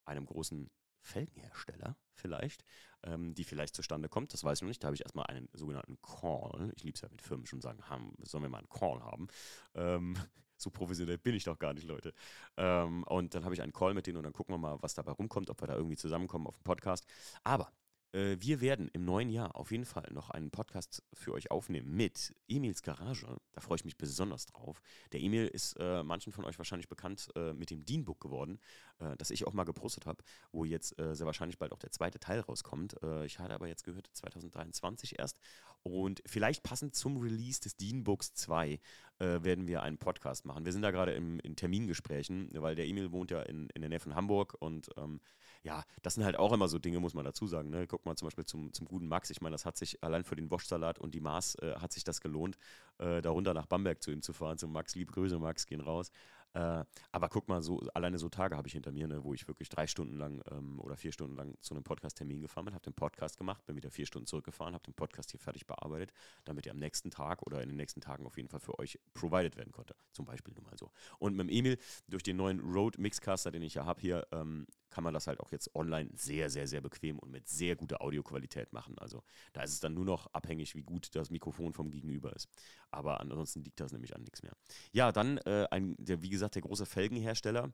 [0.05, 0.69] einem großen
[1.07, 2.63] Felgenhersteller vielleicht,
[3.03, 4.33] ähm, die vielleicht zustande kommt.
[4.33, 4.83] Das weiß ich noch nicht.
[4.83, 6.71] Da habe ich erstmal einen sogenannten Call.
[6.75, 9.27] Ich liebe es ja mit Firmen schon sagen, haben, sollen wir mal einen Call haben.
[9.75, 10.15] Ähm,
[10.57, 12.13] so professionell bin ich doch gar nicht, Leute.
[12.57, 14.95] Ähm, und dann habe ich einen Call mit denen und dann gucken wir mal, was
[14.95, 17.05] dabei rumkommt, ob wir da irgendwie zusammenkommen auf dem Podcast.
[17.43, 17.71] Aber
[18.17, 21.95] äh, wir werden im neuen Jahr auf jeden Fall noch einen Podcast für euch aufnehmen
[21.95, 23.27] mit Emils Garage.
[23.53, 24.81] Da freue ich mich besonders drauf.
[25.11, 28.59] Der Emil ist äh, manchen von euch wahrscheinlich bekannt äh, mit dem Deanbook geworden,
[28.99, 31.91] äh, das ich auch mal gepostet habe, wo jetzt äh, sehr wahrscheinlich bald auch der
[31.91, 32.95] zweite Teil rauskommt.
[33.03, 35.39] Äh, ich hatte aber jetzt gehört 2023 erst.
[35.83, 38.79] Und vielleicht passend zum Release des Deanbooks 2
[39.19, 40.65] werden wir einen Podcast machen.
[40.65, 43.99] Wir sind da gerade in Termingesprächen, weil der Emil wohnt ja in, in der Nähe
[43.99, 45.19] von Hamburg und ähm,
[45.63, 47.69] ja, das sind halt auch immer so Dinge, muss man dazu sagen.
[47.69, 47.87] Ne?
[47.87, 49.29] Guck mal zum Beispiel zum, zum guten Max.
[49.29, 52.03] Ich meine, das hat sich allein für den Woschsalat und die Maß äh, hat sich
[52.03, 52.57] das gelohnt,
[52.99, 54.57] äh, darunter nach Bamberg zu ihm zu fahren.
[54.57, 56.11] Zum Max, liebe Grüße, Max, gehen raus.
[56.57, 59.47] Äh, aber guck mal, so alleine so Tage habe ich hinter mir, ne, wo ich
[59.47, 62.83] wirklich drei Stunden lang ähm, oder vier Stunden lang zu einem Podcast-Termin gefahren bin, habe
[62.83, 66.11] den Podcast gemacht, bin wieder vier Stunden zurückgefahren, habe den Podcast hier fertig bearbeitet,
[66.45, 68.99] damit er am nächsten Tag oder in den nächsten Tagen auf jeden Fall für euch
[69.13, 69.95] provided werden konnte.
[70.13, 70.89] Zum Beispiel nur mal so.
[71.19, 74.65] Und mit dem Emil, durch den neuen Rode Mixcaster, den ich ja habe hier, ähm,
[74.97, 78.01] kann man das halt auch jetzt online sehr, sehr, sehr bequem und mit sehr guter
[78.01, 78.97] Audioqualität machen.
[78.97, 79.21] Also
[79.53, 82.49] da ist es dann nur noch abhängig, wie gut das Mikrofon vom Gegenüber ist.
[82.89, 84.53] Aber ansonsten liegt das nämlich an nichts mehr.
[84.93, 87.71] Ja, dann äh, ein, der, wie gesagt, der große Felgenhersteller.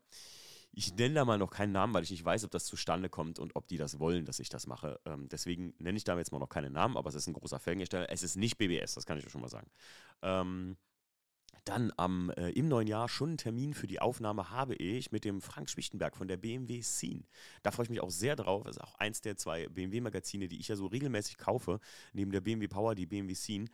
[0.74, 3.40] Ich nenne da mal noch keinen Namen, weil ich nicht weiß, ob das zustande kommt
[3.40, 5.00] und ob die das wollen, dass ich das mache.
[5.06, 7.62] Ähm, deswegen nenne ich da jetzt mal noch keinen Namen, aber es ist ein großer
[7.62, 8.12] Felgenhersteller.
[8.12, 9.72] Es ist nicht BBS, das kann ich schon mal sagen.
[10.24, 10.76] Ähm,
[11.66, 15.26] dann am, äh, im neuen Jahr schon einen Termin für die Aufnahme habe ich mit
[15.26, 17.24] dem Frank Schwichtenberg von der BMW Scene.
[17.62, 18.64] Da freue ich mich auch sehr drauf.
[18.64, 21.80] Das ist auch eins der zwei BMW-Magazine, die ich ja so regelmäßig kaufe,
[22.12, 23.68] neben der BMW Power, die BMW Scene.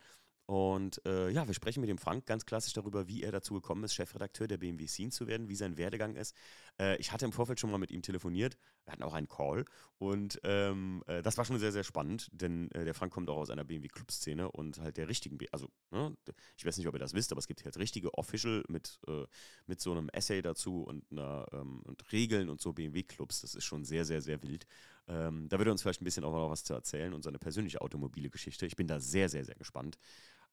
[0.50, 3.84] Und äh, ja, wir sprechen mit dem Frank ganz klassisch darüber, wie er dazu gekommen
[3.84, 6.34] ist, Chefredakteur der BMW Scene zu werden, wie sein Werdegang ist.
[6.76, 8.58] Äh, ich hatte im Vorfeld schon mal mit ihm telefoniert.
[8.84, 9.64] Wir hatten auch einen Call.
[9.98, 13.36] Und ähm, äh, das war schon sehr, sehr spannend, denn äh, der Frank kommt auch
[13.36, 16.16] aus einer BMW-Club-Szene und halt der richtigen, B also ne,
[16.56, 19.26] ich weiß nicht, ob ihr das wisst, aber es gibt halt richtige Official mit, äh,
[19.68, 23.42] mit so einem Essay dazu und, einer, ähm, und Regeln und so BMW-Clubs.
[23.42, 24.66] Das ist schon sehr, sehr, sehr wild.
[25.06, 27.38] Ähm, da wird er uns vielleicht ein bisschen auch noch was zu erzählen und seine
[27.38, 28.66] persönliche automobile Geschichte.
[28.66, 29.96] Ich bin da sehr, sehr, sehr gespannt.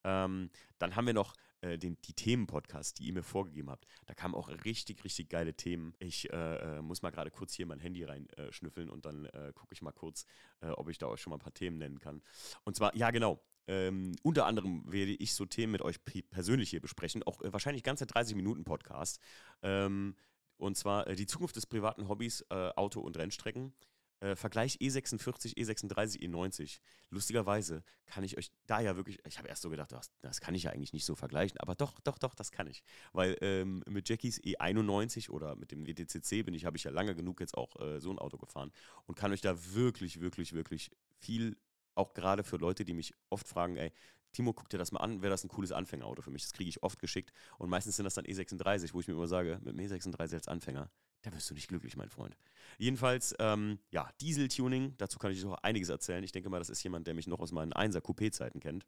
[0.07, 3.85] Ähm, dann haben wir noch äh, den, die Themen-Podcasts, die ihr mir vorgegeben habt.
[4.05, 5.93] Da kamen auch richtig, richtig geile Themen.
[5.99, 9.51] Ich äh, äh muss mal gerade kurz hier mein Handy reinschnüffeln äh, und dann äh,
[9.53, 10.25] gucke ich mal kurz,
[10.61, 12.21] äh, ob ich da euch schon mal ein paar Themen nennen kann.
[12.63, 15.97] Und zwar, ja genau, ähm, unter anderem werde ich so Themen mit euch
[16.29, 19.19] persönlich hier besprechen, auch wahrscheinlich ganze 30 Minuten Podcast.
[19.61, 20.15] Ähm,
[20.55, 23.73] und zwar die Zukunft des privaten Hobbys, Auto- und Rennstrecken.
[24.19, 26.79] Äh, Vergleich E46, E36, E90.
[27.11, 30.55] Lustigerweise kann ich euch da ja wirklich, ich habe erst so gedacht, das, das, kann
[30.55, 32.83] ich ja eigentlich nicht so vergleichen, aber doch, doch, doch, das kann ich.
[33.13, 37.15] Weil ähm, mit Jackies E91 oder mit dem WTCC bin ich, habe ich ja lange
[37.15, 38.71] genug jetzt auch äh, so ein Auto gefahren
[39.05, 41.55] und kann euch da wirklich, wirklich, wirklich viel,
[41.93, 43.93] auch gerade für Leute, die mich oft fragen, ey,
[44.31, 46.43] Timo, guck dir das mal an, wäre das ein cooles Anfängerauto für mich.
[46.43, 49.27] Das kriege ich oft geschickt und meistens sind das dann E36, wo ich mir immer
[49.27, 50.89] sage, mit dem E36 als Anfänger,
[51.29, 52.37] da wirst du nicht glücklich, mein Freund.
[52.77, 56.23] Jedenfalls, ähm, ja, Diesel-Tuning, dazu kann ich noch einiges erzählen.
[56.23, 58.85] Ich denke mal, das ist jemand, der mich noch aus meinen 1er Coupé-Zeiten kennt.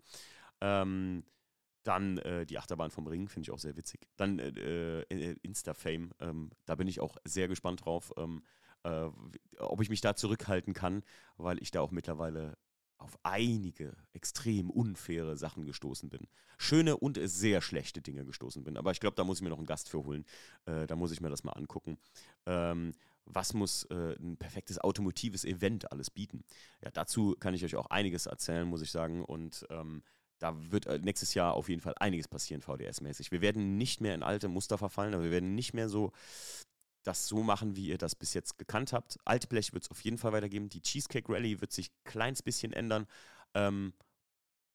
[0.62, 1.24] Ähm,
[1.84, 4.08] dann äh, die Achterbahn vom Ring, finde ich auch sehr witzig.
[4.16, 8.44] Dann äh, äh, Insta-Fame, ähm, da bin ich auch sehr gespannt drauf, ähm,
[8.84, 9.10] äh,
[9.58, 11.04] ob ich mich da zurückhalten kann,
[11.38, 12.58] weil ich da auch mittlerweile
[13.00, 16.28] auf einige extrem unfaire Sachen gestoßen bin.
[16.58, 18.78] Schöne und sehr schlechte Dinge gestoßen bin.
[18.78, 20.26] Aber ich glaube, da muss ich mir noch einen Gast für holen.
[20.66, 21.98] Äh, da muss ich mir das mal angucken.
[22.46, 22.94] Ähm,
[23.26, 26.44] was muss äh, ein perfektes automotives Event alles bieten?
[26.84, 29.24] Ja, dazu kann ich euch auch einiges erzählen, muss ich sagen.
[29.24, 30.04] Und ähm,
[30.40, 33.32] da wird äh, nächstes Jahr auf jeden Fall einiges passieren, VDS-mäßig.
[33.32, 36.12] Wir werden nicht mehr in alte Muster verfallen, aber wir werden nicht mehr so
[37.04, 39.18] das so machen, wie ihr das bis jetzt gekannt habt.
[39.26, 40.70] Altblech wird es auf jeden Fall weitergeben.
[40.70, 43.08] Die Cheesecake Rally wird sich ein kleines bisschen ändern.
[43.54, 43.94] Ähm,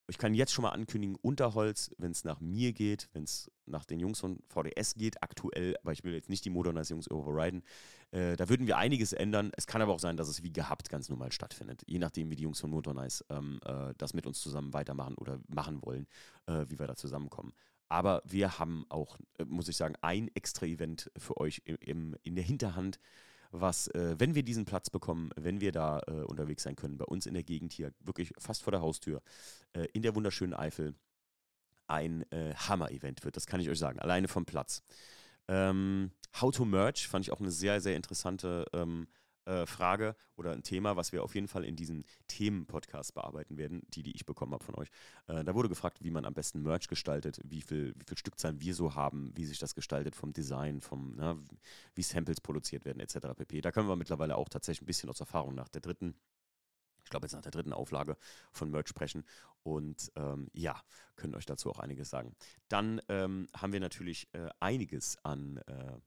[0.07, 3.87] ich kann jetzt schon mal ankündigen, Unterholz, wenn es nach mir geht, wenn es nach
[3.87, 7.63] den Jungs von VDS geht, aktuell, aber ich will jetzt nicht die Modernize-Jungs overriden,
[8.11, 9.51] äh, da würden wir einiges ändern.
[9.57, 12.37] Es kann aber auch sein, dass es wie gehabt ganz normal stattfindet, je nachdem, wie
[12.37, 16.07] die Jungs von Modernize ähm, äh, das mit uns zusammen weitermachen oder machen wollen,
[16.47, 17.55] äh, wie wir da zusammenkommen.
[17.89, 22.35] Aber wir haben auch, äh, muss ich sagen, ein extra Event für euch im, in
[22.35, 22.99] der Hinterhand,
[23.51, 27.05] was, äh, wenn wir diesen Platz bekommen, wenn wir da äh, unterwegs sein können, bei
[27.05, 29.23] uns in der Gegend hier, wirklich fast vor der Haustür,
[29.75, 30.95] äh, in der wunderschönen Eifel,
[31.87, 33.37] ein äh, Hammer-Event wird.
[33.37, 34.83] Das kann ich euch sagen, alleine vom Platz.
[35.49, 39.07] Ähm, How to Merch fand ich auch eine sehr, sehr interessante ähm,
[39.47, 43.83] äh, Frage oder ein Thema, was wir auf jeden Fall in diesem Themen-Podcast bearbeiten werden,
[43.89, 44.89] die, die ich bekommen habe von euch.
[45.27, 48.61] Äh, da wurde gefragt, wie man am besten Merch gestaltet, wie viel, wie viel Stückzahlen
[48.61, 51.37] wir so haben, wie sich das gestaltet vom Design, vom, na,
[51.95, 53.35] wie Samples produziert werden, etc.
[53.37, 53.61] pp.
[53.61, 56.15] Da können wir mittlerweile auch tatsächlich ein bisschen aus Erfahrung nach der dritten
[57.05, 58.17] ich glaube jetzt nach der dritten Auflage
[58.51, 59.25] von Merch sprechen
[59.63, 60.81] und ähm, ja,
[61.17, 62.35] können euch dazu auch einiges sagen.
[62.69, 65.99] Dann ähm, haben wir natürlich äh, einiges an äh,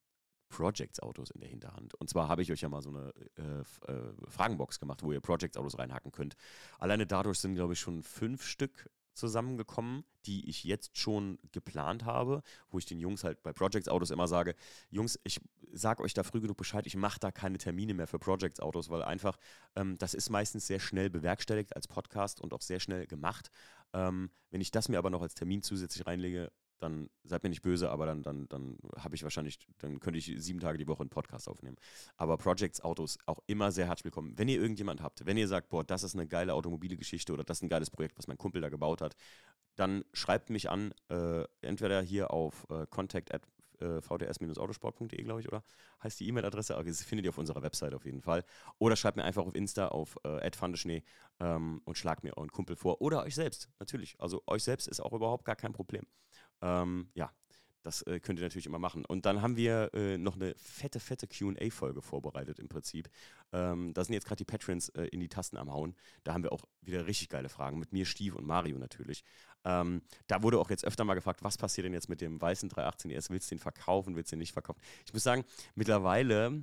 [0.49, 1.93] Projects-Autos in der Hinterhand.
[1.95, 5.21] Und zwar habe ich euch ja mal so eine äh, äh, Fragenbox gemacht, wo ihr
[5.21, 6.35] Projects-Autos reinhacken könnt.
[6.79, 12.43] Alleine dadurch sind, glaube ich, schon fünf Stück zusammengekommen, die ich jetzt schon geplant habe,
[12.69, 14.55] wo ich den Jungs halt bei Projects Autos immer sage,
[14.89, 18.19] Jungs, ich sage euch da früh genug Bescheid, ich mache da keine Termine mehr für
[18.19, 19.37] Projects Autos, weil einfach
[19.75, 23.49] ähm, das ist meistens sehr schnell bewerkstelligt als Podcast und auch sehr schnell gemacht.
[23.93, 27.61] Ähm, wenn ich das mir aber noch als Termin zusätzlich reinlege, dann seid mir nicht
[27.61, 31.01] böse, aber dann, dann, dann habe ich wahrscheinlich, dann könnte ich sieben Tage die Woche
[31.01, 31.77] einen Podcast aufnehmen.
[32.15, 34.37] Aber Projects Autos auch immer sehr herzlich willkommen.
[34.37, 37.43] Wenn ihr irgendjemand habt, wenn ihr sagt, boah, das ist eine geile automobile Geschichte oder
[37.43, 39.15] das ist ein geiles Projekt, was mein Kumpel da gebaut hat,
[39.75, 43.43] dann schreibt mich an, äh, entweder hier auf äh, contact at
[43.79, 45.63] äh, vds-autosport.de, glaube ich, oder?
[46.03, 48.43] Heißt die E-Mail-Adresse, aber das findet ihr auf unserer Website auf jeden Fall.
[48.79, 50.49] Oder schreibt mir einfach auf Insta auf äh,
[51.39, 53.01] ähm, und schlagt mir euren Kumpel vor.
[53.01, 54.15] Oder euch selbst, natürlich.
[54.19, 56.05] Also euch selbst ist auch überhaupt gar kein Problem.
[56.61, 57.31] Ähm, ja,
[57.87, 59.05] das äh, könnt ihr natürlich immer machen.
[59.05, 63.09] Und dann haben wir äh, noch eine fette, fette QA-Folge vorbereitet im Prinzip.
[63.53, 65.95] Ähm, da sind jetzt gerade die Patrons äh, in die Tasten am Hauen.
[66.25, 67.79] Da haben wir auch wieder richtig geile Fragen.
[67.79, 69.23] Mit mir, Steve und Mario natürlich.
[69.63, 72.67] Ähm, da wurde auch jetzt öfter mal gefragt, was passiert denn jetzt mit dem weißen
[72.67, 73.29] 318 ES?
[73.29, 74.17] Willst du den verkaufen?
[74.17, 74.81] Willst du den nicht verkaufen?
[75.05, 76.59] Ich muss sagen, mittlerweile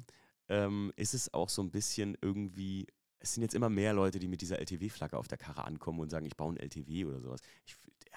[0.50, 2.87] ähm, ist es auch so ein bisschen irgendwie
[3.24, 6.11] es sind jetzt immer mehr Leute, die mit dieser LTW-Flagge auf der Karre ankommen und
[6.11, 7.40] sagen, ich baue ein LTW oder sowas.
[7.64, 7.74] Ich,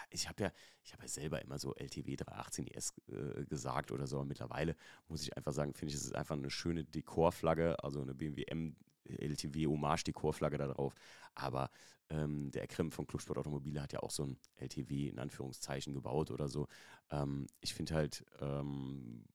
[0.10, 0.52] ich habe ja,
[0.84, 4.24] ich ja selber immer so LTW 318 ES äh, gesagt oder so.
[4.24, 4.76] mittlerweile
[5.08, 8.44] muss ich einfach sagen, finde ich, es ist einfach eine schöne Dekorflagge, also eine BMW
[8.44, 10.94] M LTW Hommage Dekorflagge da drauf.
[11.36, 11.70] Aber
[12.10, 16.32] ähm, der Ekrim von Clubsport Automobile hat ja auch so ein LTW in Anführungszeichen gebaut
[16.32, 16.68] oder so.
[17.10, 19.26] Ähm, ich finde halt, ähm,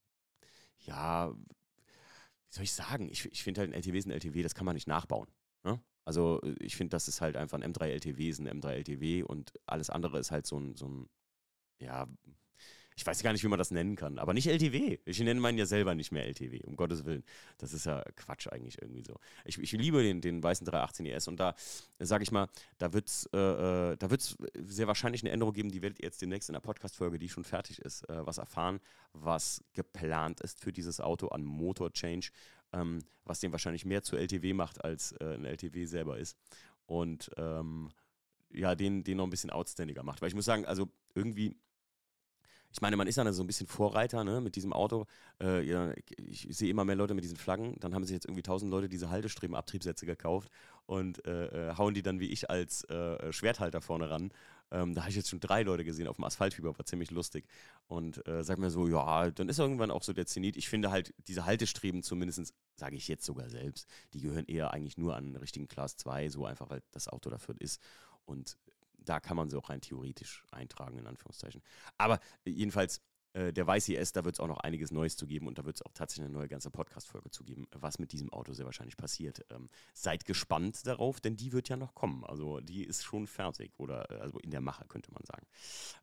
[0.79, 3.09] ja, wie soll ich sagen?
[3.09, 5.27] Ich, ich finde halt ein LTW ist ein LTW, das kann man nicht nachbauen.
[5.63, 5.79] Ne?
[6.05, 9.23] Also äh, ich finde, das ist halt einfach ein M3 LTW, ist ein M3 LTW
[9.23, 11.09] und alles andere ist halt so ein, so ein,
[11.79, 12.07] ja,
[12.95, 14.99] ich weiß gar nicht, wie man das nennen kann, aber nicht LTW.
[15.05, 17.23] Ich nenne meinen ja selber nicht mehr LTW, um Gottes Willen.
[17.57, 19.19] Das ist ja Quatsch eigentlich irgendwie so.
[19.45, 21.55] Ich, ich liebe den, den weißen 318 ES und da
[21.99, 23.97] sage ich mal, da wird es äh, äh
[24.65, 27.43] sehr wahrscheinlich eine Änderung geben, die werdet ihr jetzt demnächst in der Podcast-Folge, die schon
[27.43, 28.79] fertig ist, äh, was erfahren,
[29.13, 32.29] was geplant ist für dieses Auto an Motor-Change
[32.73, 36.37] ähm, was den wahrscheinlich mehr zu LTW macht, als äh, ein LTW selber ist.
[36.85, 37.89] Und ähm,
[38.51, 40.21] ja, den, den noch ein bisschen outstandiger macht.
[40.21, 41.55] Weil ich muss sagen, also irgendwie
[42.73, 45.05] ich meine, man ist dann so ein bisschen Vorreiter ne, mit diesem Auto.
[45.39, 47.75] Äh, ja, ich sehe immer mehr Leute mit diesen Flaggen.
[47.79, 50.49] Dann haben sich jetzt irgendwie tausend Leute diese Haltestrebenabtriebssätze gekauft
[50.87, 54.31] und äh, äh, hauen die dann wie ich als äh, Schwerthalter vorne ran.
[54.73, 57.45] Ähm, da habe ich jetzt schon drei Leute gesehen auf dem Asphaltfieber, war ziemlich lustig.
[57.87, 60.57] Und äh, sag mir so, ja, dann ist irgendwann auch so der Zenit.
[60.57, 64.97] Ich finde halt, diese Haltestreben zumindest, sage ich jetzt sogar selbst, die gehören eher eigentlich
[64.97, 67.79] nur an einen richtigen Class 2, so einfach, weil das Auto dafür ist.
[68.25, 68.57] Und
[68.97, 71.61] da kann man sie auch rein theoretisch eintragen, in Anführungszeichen.
[71.97, 72.99] Aber jedenfalls,
[73.33, 75.65] äh, der Weiß IS, da wird es auch noch einiges Neues zu geben und da
[75.65, 78.65] wird es auch tatsächlich eine neue ganze Podcast-Folge zu geben, was mit diesem Auto sehr
[78.65, 79.45] wahrscheinlich passiert.
[79.49, 82.23] Ähm, seid gespannt darauf, denn die wird ja noch kommen.
[82.23, 85.47] Also die ist schon fertig oder äh, also in der Mache, könnte man sagen.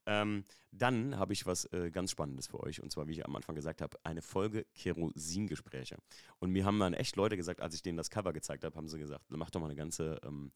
[0.07, 3.35] Ähm, dann habe ich was äh, ganz Spannendes für euch und zwar, wie ich am
[3.35, 5.97] Anfang gesagt habe, eine Folge Kerosingespräche.
[6.39, 8.89] Und mir haben dann echt Leute gesagt, als ich denen das Cover gezeigt habe, haben
[8.89, 10.53] sie gesagt, mach doch mal eine ganze, ähm,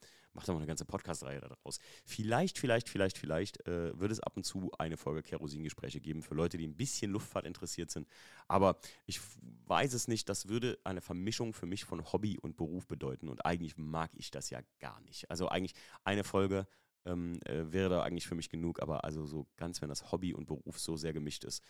[0.66, 1.78] ganze Podcast-Reihe daraus.
[2.04, 6.34] Vielleicht, vielleicht, vielleicht, vielleicht äh, wird es ab und zu eine Folge Kerosingespräche geben für
[6.34, 8.08] Leute, die die ein bisschen Luftfahrt interessiert sind.
[8.48, 9.20] Aber ich
[9.66, 13.28] weiß es nicht, das würde eine Vermischung für mich von Hobby und Beruf bedeuten.
[13.28, 15.30] Und eigentlich mag ich das ja gar nicht.
[15.30, 15.74] Also eigentlich
[16.04, 16.66] eine Folge
[17.04, 20.34] ähm, äh, wäre da eigentlich für mich genug, aber also so ganz, wenn das Hobby
[20.34, 21.62] und Beruf so sehr gemischt ist,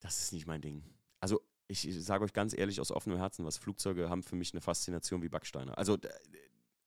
[0.00, 0.82] das ist nicht mein Ding.
[1.20, 4.60] Also ich sage euch ganz ehrlich aus offenem Herzen, was Flugzeuge haben für mich eine
[4.60, 5.78] Faszination wie Backsteine.
[5.78, 5.96] Also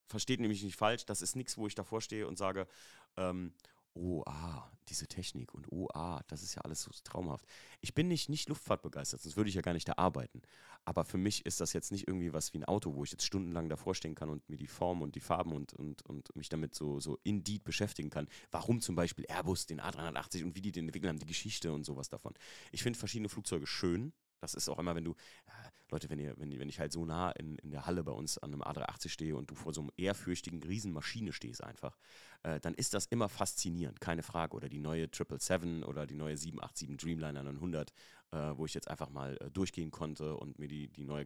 [0.08, 2.67] versteht nämlich nicht falsch, das ist nichts, wo ich davor stehe und sage,
[3.15, 3.54] ähm,
[3.93, 7.45] oh, ah, diese Technik und oh, ah, das ist ja alles so traumhaft.
[7.82, 10.41] Ich bin nicht, nicht Luftfahrt sonst würde ich ja gar nicht da arbeiten.
[10.86, 13.25] Aber für mich ist das jetzt nicht irgendwie was wie ein Auto, wo ich jetzt
[13.25, 16.49] stundenlang davor stehen kann und mir die Form und die Farben und, und, und mich
[16.49, 18.27] damit so, so indeed beschäftigen kann.
[18.51, 21.86] Warum zum Beispiel Airbus, den A380 und wie die den entwickeln haben, die Geschichte und
[21.86, 22.34] sowas davon.
[22.71, 24.12] Ich finde verschiedene Flugzeuge schön,
[24.43, 25.51] das ist auch immer, wenn du, äh,
[25.89, 28.38] Leute, wenn, ihr, wenn, wenn ich halt so nah in, in der Halle bei uns
[28.38, 31.97] an einem A380 stehe und du vor so einem ehrfürchtigen Riesenmaschine stehst einfach,
[32.43, 34.56] äh, dann ist das immer faszinierend, keine Frage.
[34.56, 37.93] Oder die neue 777 oder die neue 787 Dreamliner 900,
[38.32, 41.25] äh, wo ich jetzt einfach mal äh, durchgehen konnte und mir die, die neue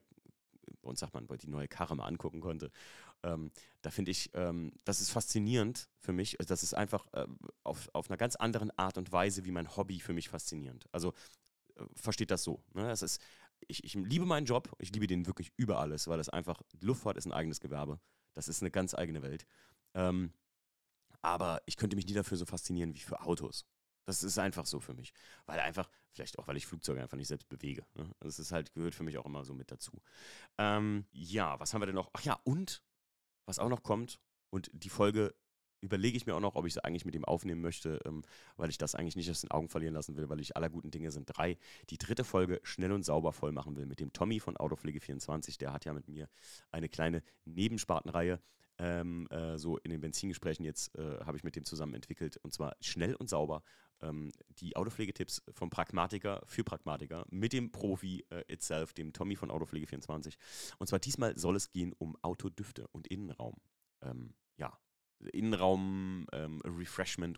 [0.82, 2.71] bei uns sagt man, die neue Karre mal angucken konnte.
[3.23, 3.51] Ähm,
[3.82, 6.38] da finde ich, ähm, das ist faszinierend für mich.
[6.45, 7.25] Das ist einfach äh,
[7.63, 10.86] auf, auf einer ganz anderen Art und Weise wie mein Hobby für mich faszinierend.
[10.91, 11.13] Also
[11.96, 12.63] versteht das so.
[12.74, 12.84] Ne?
[12.84, 13.22] Das ist,
[13.68, 17.18] ich, ich liebe meinen Job, ich liebe den wirklich über alles, weil das einfach, Luftfahrt
[17.18, 18.00] ist ein eigenes Gewerbe.
[18.34, 19.46] Das ist eine ganz eigene Welt.
[19.94, 20.34] Ähm,
[21.22, 23.66] aber ich könnte mich nie dafür so faszinieren wie für Autos.
[24.06, 25.12] Das ist einfach so für mich.
[25.46, 27.86] Weil einfach, vielleicht auch, weil ich Flugzeuge einfach nicht selbst bewege.
[27.96, 28.10] Ne?
[28.20, 29.92] Das ist halt, gehört für mich auch immer so mit dazu.
[30.58, 32.10] Ähm, ja, was haben wir denn noch?
[32.13, 32.84] Ach ja, und
[33.46, 35.36] was auch noch kommt, und die Folge
[35.82, 38.24] überlege ich mir auch noch, ob ich es eigentlich mit ihm aufnehmen möchte, ähm,
[38.56, 40.92] weil ich das eigentlich nicht aus den Augen verlieren lassen will, weil ich aller guten
[40.92, 41.58] Dinge sind drei.
[41.90, 45.60] Die dritte Folge schnell und sauber voll machen will mit dem Tommy von Autopflege24.
[45.60, 46.30] Der hat ja mit mir
[46.72, 48.40] eine kleine Nebenspartenreihe.
[48.80, 52.54] Ähm, äh, so in den Benzingesprächen jetzt äh, habe ich mit dem zusammen entwickelt und
[52.54, 53.63] zwar schnell und sauber
[54.02, 59.50] ähm, die Autopflegetipps vom Pragmatiker für Pragmatiker mit dem Profi äh, itself, dem Tommy von
[59.50, 60.36] Autopflege24.
[60.78, 63.56] Und zwar diesmal soll es gehen um Autodüfte und Innenraum.
[64.02, 64.78] Ähm, ja,
[65.32, 66.62] Innenraum ähm,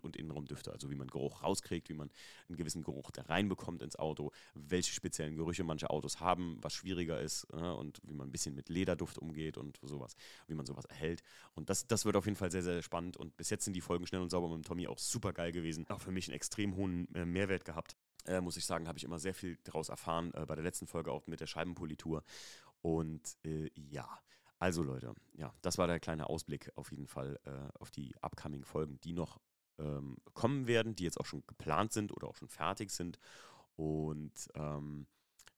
[0.02, 2.10] und Innenraumdüfte, also wie man Geruch rauskriegt, wie man
[2.48, 7.20] einen gewissen Geruch da reinbekommt ins Auto, welche speziellen Gerüche manche Autos haben, was schwieriger
[7.20, 10.16] ist äh, und wie man ein bisschen mit Lederduft umgeht und sowas,
[10.46, 11.22] wie man sowas erhält.
[11.54, 13.80] Und das, das wird auf jeden Fall sehr, sehr spannend und bis jetzt sind die
[13.80, 15.88] Folgen schnell und sauber mit dem Tommy auch super geil gewesen.
[15.88, 17.96] Auch für mich einen extrem hohen äh, Mehrwert gehabt.
[18.26, 20.86] Äh, muss ich sagen, habe ich immer sehr viel daraus erfahren, äh, bei der letzten
[20.86, 22.22] Folge auch mit der Scheibenpolitur.
[22.82, 24.08] Und äh, ja,
[24.60, 28.64] also Leute, ja, das war der kleine Ausblick auf jeden Fall äh, auf die upcoming
[28.64, 29.40] Folgen, die noch
[29.78, 33.18] ähm, kommen werden, die jetzt auch schon geplant sind oder auch schon fertig sind.
[33.76, 35.06] Und ähm,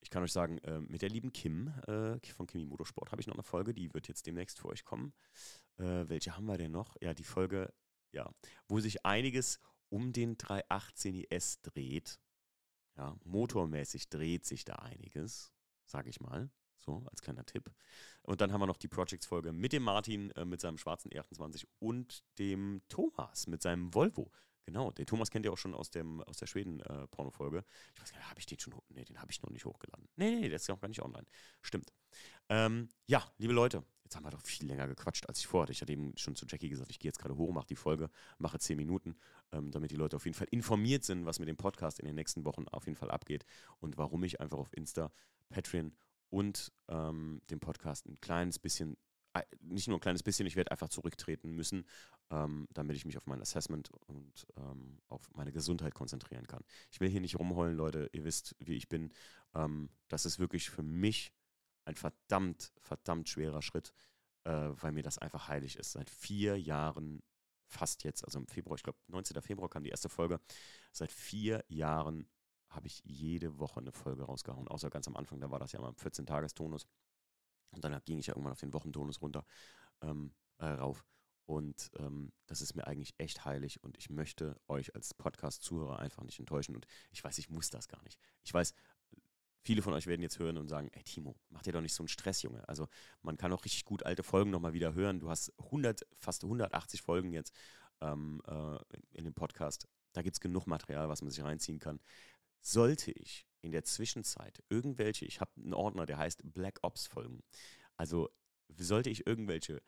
[0.00, 3.26] ich kann euch sagen, äh, mit der lieben Kim äh, von Kimi Motorsport habe ich
[3.26, 5.12] noch eine Folge, die wird jetzt demnächst für euch kommen.
[5.78, 6.96] Äh, welche haben wir denn noch?
[7.00, 7.74] Ja, die Folge,
[8.12, 8.30] ja,
[8.68, 12.20] wo sich einiges um den 318 IS dreht.
[12.96, 15.52] Ja, motormäßig dreht sich da einiges,
[15.86, 16.50] sage ich mal.
[16.84, 17.70] So, als kleiner Tipp.
[18.22, 21.64] Und dann haben wir noch die Projects-Folge mit dem Martin, äh, mit seinem schwarzen E28
[21.78, 24.32] und dem Thomas mit seinem Volvo.
[24.64, 27.58] Genau, den Thomas kennt ihr auch schon aus, dem, aus der Schweden-Porno-Folge.
[27.58, 27.62] Äh,
[27.94, 30.08] ich weiß gar nicht, habe ich den schon Nee, den habe ich noch nicht hochgeladen.
[30.16, 31.26] Nee, nee, der ist ja auch gar nicht online.
[31.62, 31.92] Stimmt.
[32.48, 35.72] Ähm, ja, liebe Leute, jetzt haben wir doch viel länger gequatscht, als ich vorhatte.
[35.72, 38.08] Ich hatte eben schon zu Jackie gesagt, ich gehe jetzt gerade hoch, mache die Folge,
[38.38, 39.16] mache zehn Minuten,
[39.52, 42.14] ähm, damit die Leute auf jeden Fall informiert sind, was mit dem Podcast in den
[42.14, 43.44] nächsten Wochen auf jeden Fall abgeht
[43.80, 45.10] und warum ich einfach auf Insta,
[45.48, 45.92] Patreon
[46.32, 48.96] und ähm, dem Podcast ein kleines bisschen,
[49.34, 51.84] äh, nicht nur ein kleines bisschen, ich werde einfach zurücktreten müssen,
[52.30, 56.64] ähm, damit ich mich auf mein Assessment und ähm, auf meine Gesundheit konzentrieren kann.
[56.90, 59.12] Ich will hier nicht rumheulen, Leute, ihr wisst, wie ich bin.
[59.54, 61.34] Ähm, das ist wirklich für mich
[61.84, 63.92] ein verdammt, verdammt schwerer Schritt,
[64.44, 65.92] äh, weil mir das einfach heilig ist.
[65.92, 67.22] Seit vier Jahren,
[67.66, 69.42] fast jetzt, also im Februar, ich glaube 19.
[69.42, 70.40] Februar kam die erste Folge,
[70.92, 72.26] seit vier Jahren
[72.74, 75.80] habe ich jede Woche eine Folge rausgehauen, außer ganz am Anfang, da war das ja
[75.80, 76.86] mal im 14-Tages-Tonus.
[77.70, 79.44] Und dann ging ich ja irgendwann auf den Wochentonus runter,
[80.02, 81.04] ähm, äh, rauf.
[81.46, 86.22] Und ähm, das ist mir eigentlich echt heilig und ich möchte euch als Podcast-Zuhörer einfach
[86.22, 86.74] nicht enttäuschen.
[86.74, 88.18] Und ich weiß, ich muss das gar nicht.
[88.44, 88.74] Ich weiß,
[89.62, 92.02] viele von euch werden jetzt hören und sagen, ey Timo, mach dir doch nicht so
[92.02, 92.66] einen Stress, Junge.
[92.68, 92.88] Also
[93.22, 95.20] man kann auch richtig gut alte Folgen nochmal wieder hören.
[95.20, 97.54] Du hast 100, fast 180 Folgen jetzt
[98.00, 98.78] ähm, äh,
[99.12, 99.88] in dem Podcast.
[100.12, 102.00] Da gibt es genug Material, was man sich reinziehen kann.
[102.62, 107.42] Sollte ich in der Zwischenzeit irgendwelche, ich habe einen Ordner, der heißt Black Ops Folgen,
[107.96, 108.30] also
[108.76, 109.82] sollte ich irgendwelche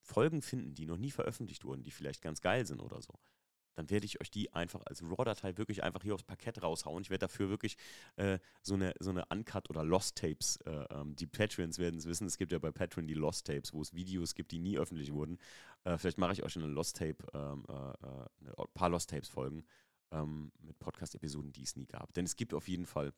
[0.00, 3.18] Folgen finden, die noch nie veröffentlicht wurden, die vielleicht ganz geil sind oder so,
[3.74, 7.02] dann werde ich euch die einfach als RAW-Datei wirklich einfach hier aufs Parkett raushauen.
[7.02, 7.76] Ich werde dafür wirklich
[8.16, 12.06] äh, so, eine, so eine Uncut oder Lost Tapes, äh, ähm, die Patreons werden es
[12.06, 14.78] wissen, es gibt ja bei Patreon die Lost Tapes, wo es Videos gibt, die nie
[14.78, 15.38] öffentlich wurden.
[15.84, 19.28] Äh, vielleicht mache ich euch eine Lost Tape, ähm, äh, äh, ein paar Lost Tapes
[19.28, 19.64] Folgen
[20.10, 22.12] ähm, mit Podcast-Episoden, die es nie gab.
[22.14, 23.12] Denn es gibt auf jeden Fall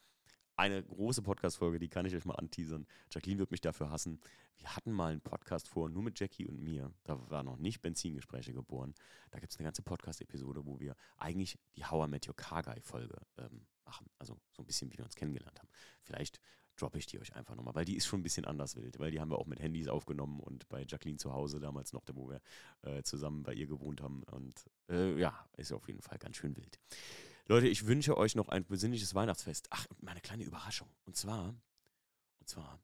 [0.56, 2.86] eine große Podcast-Folge, die kann ich euch mal anteasern.
[3.10, 4.20] Jacqueline wird mich dafür hassen.
[4.58, 6.92] Wir hatten mal einen Podcast vor, nur mit Jackie und mir.
[7.04, 8.94] Da war noch nicht Benzingespräche geboren.
[9.30, 12.62] Da gibt es eine ganze Podcast-Episode, wo wir eigentlich die How I Met Your Car
[12.62, 14.06] Guy-Folge ähm, machen.
[14.18, 15.70] Also so ein bisschen, wie wir uns kennengelernt haben.
[16.02, 16.40] Vielleicht
[16.80, 19.10] droppe ich die euch einfach nochmal, weil die ist schon ein bisschen anders wild, weil
[19.10, 22.28] die haben wir auch mit Handys aufgenommen und bei Jacqueline zu Hause damals noch, wo
[22.28, 22.40] wir
[22.82, 24.22] äh, zusammen bei ihr gewohnt haben.
[24.24, 26.78] Und äh, ja, ist auf jeden Fall ganz schön wild.
[27.46, 29.66] Leute, ich wünsche euch noch ein besinnliches Weihnachtsfest.
[29.70, 30.88] Ach, meine kleine Überraschung.
[31.04, 31.54] Und zwar,
[32.38, 32.80] und zwar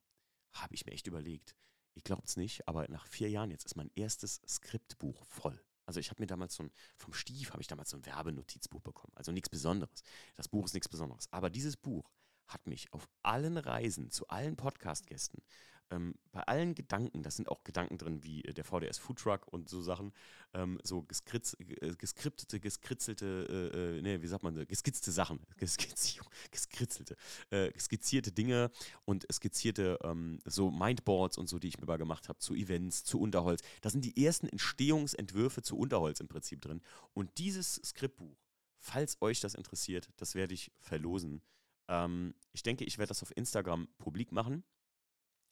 [0.53, 1.55] habe ich mir echt überlegt,
[1.95, 5.59] ich glaube es nicht, aber nach vier Jahren jetzt ist mein erstes Skriptbuch voll.
[5.87, 8.81] Also ich habe mir damals so ein, vom Stief habe ich damals so ein Werbenotizbuch
[8.81, 9.13] bekommen.
[9.15, 10.03] Also nichts Besonderes.
[10.35, 11.29] Das Buch ist nichts Besonderes.
[11.31, 12.11] Aber dieses Buch
[12.47, 15.43] hat mich auf allen Reisen zu allen Podcast-Gästen,
[15.91, 19.47] ähm, bei allen Gedanken, das sind auch Gedanken drin wie äh, der VDS Food Truck
[19.47, 20.13] und so Sachen,
[20.53, 26.19] ähm, so geskritz, äh, geskriptete, geskritzelte, äh, äh, nee, wie sagt man, geskitzte Sachen, Geskizz
[26.51, 27.17] geskritzelte,
[27.51, 28.71] äh, skizzierte Dinge
[29.05, 33.05] und skizzierte ähm, so Mindboards und so, die ich mir mal gemacht habe, zu Events,
[33.05, 33.63] zu Unterholz.
[33.81, 36.83] Da sind die ersten Entstehungsentwürfe zu Unterholz im Prinzip drin.
[37.15, 38.37] Und dieses Skriptbuch,
[38.79, 41.43] falls euch das interessiert, das werde ich verlosen.
[41.89, 44.65] Ähm, ich denke, ich werde das auf Instagram publik machen.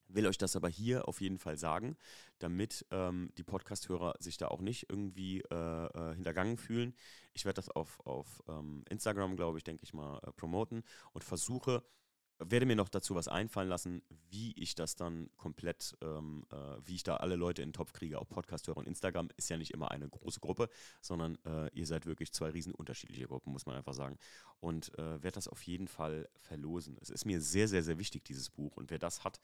[0.09, 1.97] Will euch das aber hier auf jeden Fall sagen,
[2.38, 5.55] damit ähm, die Podcast-Hörer sich da auch nicht irgendwie äh,
[5.87, 6.94] äh, hintergangen fühlen.
[7.33, 11.25] Ich werde das auf, auf ähm, Instagram, glaube ich, denke ich mal, äh, promoten und
[11.25, 11.83] versuche
[12.38, 16.97] werde mir noch dazu was einfallen lassen, wie ich das dann komplett, ähm, äh, wie
[16.97, 19.70] ich da alle Leute in den Topf kriege, auch Podcast-Hörer und Instagram ist ja nicht
[19.70, 20.68] immer eine große Gruppe,
[21.01, 24.18] sondern äh, ihr seid wirklich zwei riesen unterschiedliche Gruppen, muss man einfach sagen.
[24.61, 26.97] Und äh, werde das auf jeden Fall verlosen.
[27.01, 28.77] Es ist mir sehr, sehr, sehr wichtig, dieses Buch.
[28.77, 29.40] Und wer das hat,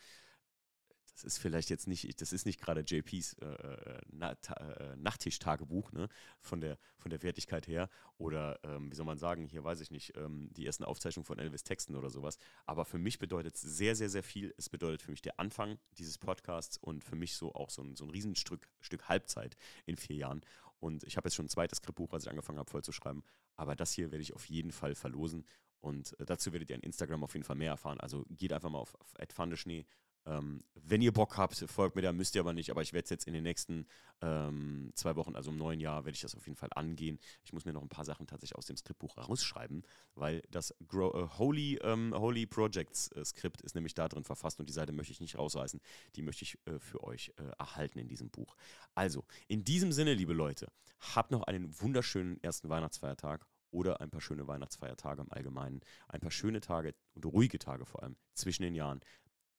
[1.13, 5.93] das ist vielleicht jetzt nicht, das ist nicht gerade JPs äh, äh, Na, äh, Nachttischtagebuch,
[5.93, 6.09] ne,
[6.41, 7.89] von der, von der Wertigkeit her.
[8.19, 11.39] Oder ähm, wie soll man sagen, hier weiß ich nicht, ähm, die ersten Aufzeichnungen von
[11.39, 12.39] Elvis Texten oder sowas.
[12.67, 14.55] Aber für mich bedeutet es sehr, sehr, sehr viel.
[14.57, 17.97] Es bedeutet für mich der Anfang dieses Podcasts und für mich so auch so ein,
[17.97, 20.43] so ein Riesenstück Stück Halbzeit in vier Jahren.
[20.79, 23.23] Und ich habe jetzt schon ein zweites Skriptbuch, als ich angefangen habe, voll zu schreiben.
[23.57, 25.45] Aber das hier werde ich auf jeden Fall verlosen.
[25.81, 28.01] Und äh, dazu werdet ihr an Instagram auf jeden Fall mehr erfahren.
[28.01, 29.15] Also geht einfach mal auf, auf
[29.57, 29.87] Schnee
[30.27, 32.71] ähm, wenn ihr Bock habt, folgt mir da, müsst ihr aber nicht.
[32.71, 33.87] Aber ich werde es jetzt in den nächsten
[34.21, 37.19] ähm, zwei Wochen, also im neuen Jahr, werde ich das auf jeden Fall angehen.
[37.45, 39.83] Ich muss mir noch ein paar Sachen tatsächlich aus dem Skriptbuch rausschreiben,
[40.15, 44.61] weil das Grow, äh, Holy, ähm, Holy Projects äh, Skript ist nämlich da drin verfasst
[44.61, 45.81] und die Seite möchte ich nicht rausreißen.
[46.17, 48.57] Die möchte ich äh, für euch äh, erhalten in diesem Buch.
[48.95, 50.69] Also, in diesem Sinne, liebe Leute,
[51.15, 55.81] habt noch einen wunderschönen ersten Weihnachtsfeiertag oder ein paar schöne Weihnachtsfeiertage im Allgemeinen.
[56.09, 59.01] Ein paar schöne Tage und ruhige Tage vor allem zwischen den Jahren.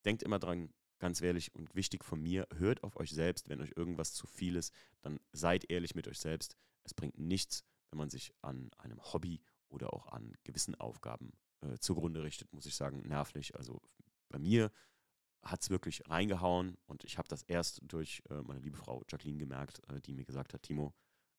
[0.04, 3.72] Denkt immer dran, ganz ehrlich und wichtig von mir, hört auf euch selbst, wenn euch
[3.76, 6.56] irgendwas zu viel ist, dann seid ehrlich mit euch selbst.
[6.84, 11.78] Es bringt nichts, wenn man sich an einem Hobby oder auch an gewissen Aufgaben äh,
[11.78, 13.56] zugrunde richtet, muss ich sagen, nervlich.
[13.56, 13.82] Also
[14.28, 14.70] bei mir
[15.42, 19.38] hat es wirklich reingehauen und ich habe das erst durch äh, meine liebe Frau Jacqueline
[19.38, 20.94] gemerkt, äh, die mir gesagt hat, Timo,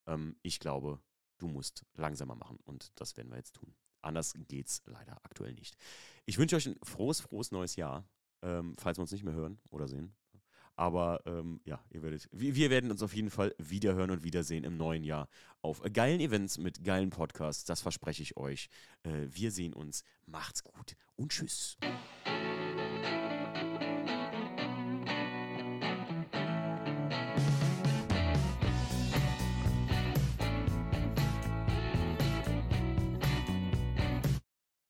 [0.07, 1.01] ähm, ich glaube,
[1.37, 3.73] du musst langsamer machen und das werden wir jetzt tun.
[4.01, 5.77] Anders geht es leider aktuell nicht.
[6.25, 8.05] Ich wünsche euch ein frohes, frohes neues Jahr
[8.43, 10.13] ähm, falls wir uns nicht mehr hören oder sehen.
[10.75, 14.75] Aber ähm, ja, ihr werdet, wir, werden uns auf jeden Fall wiederhören und wiedersehen im
[14.75, 15.27] neuen Jahr
[15.61, 17.63] auf geilen Events mit geilen Podcasts.
[17.63, 18.69] Das verspreche ich euch.
[19.03, 20.03] Äh, wir sehen uns.
[20.25, 21.77] Macht's gut und tschüss.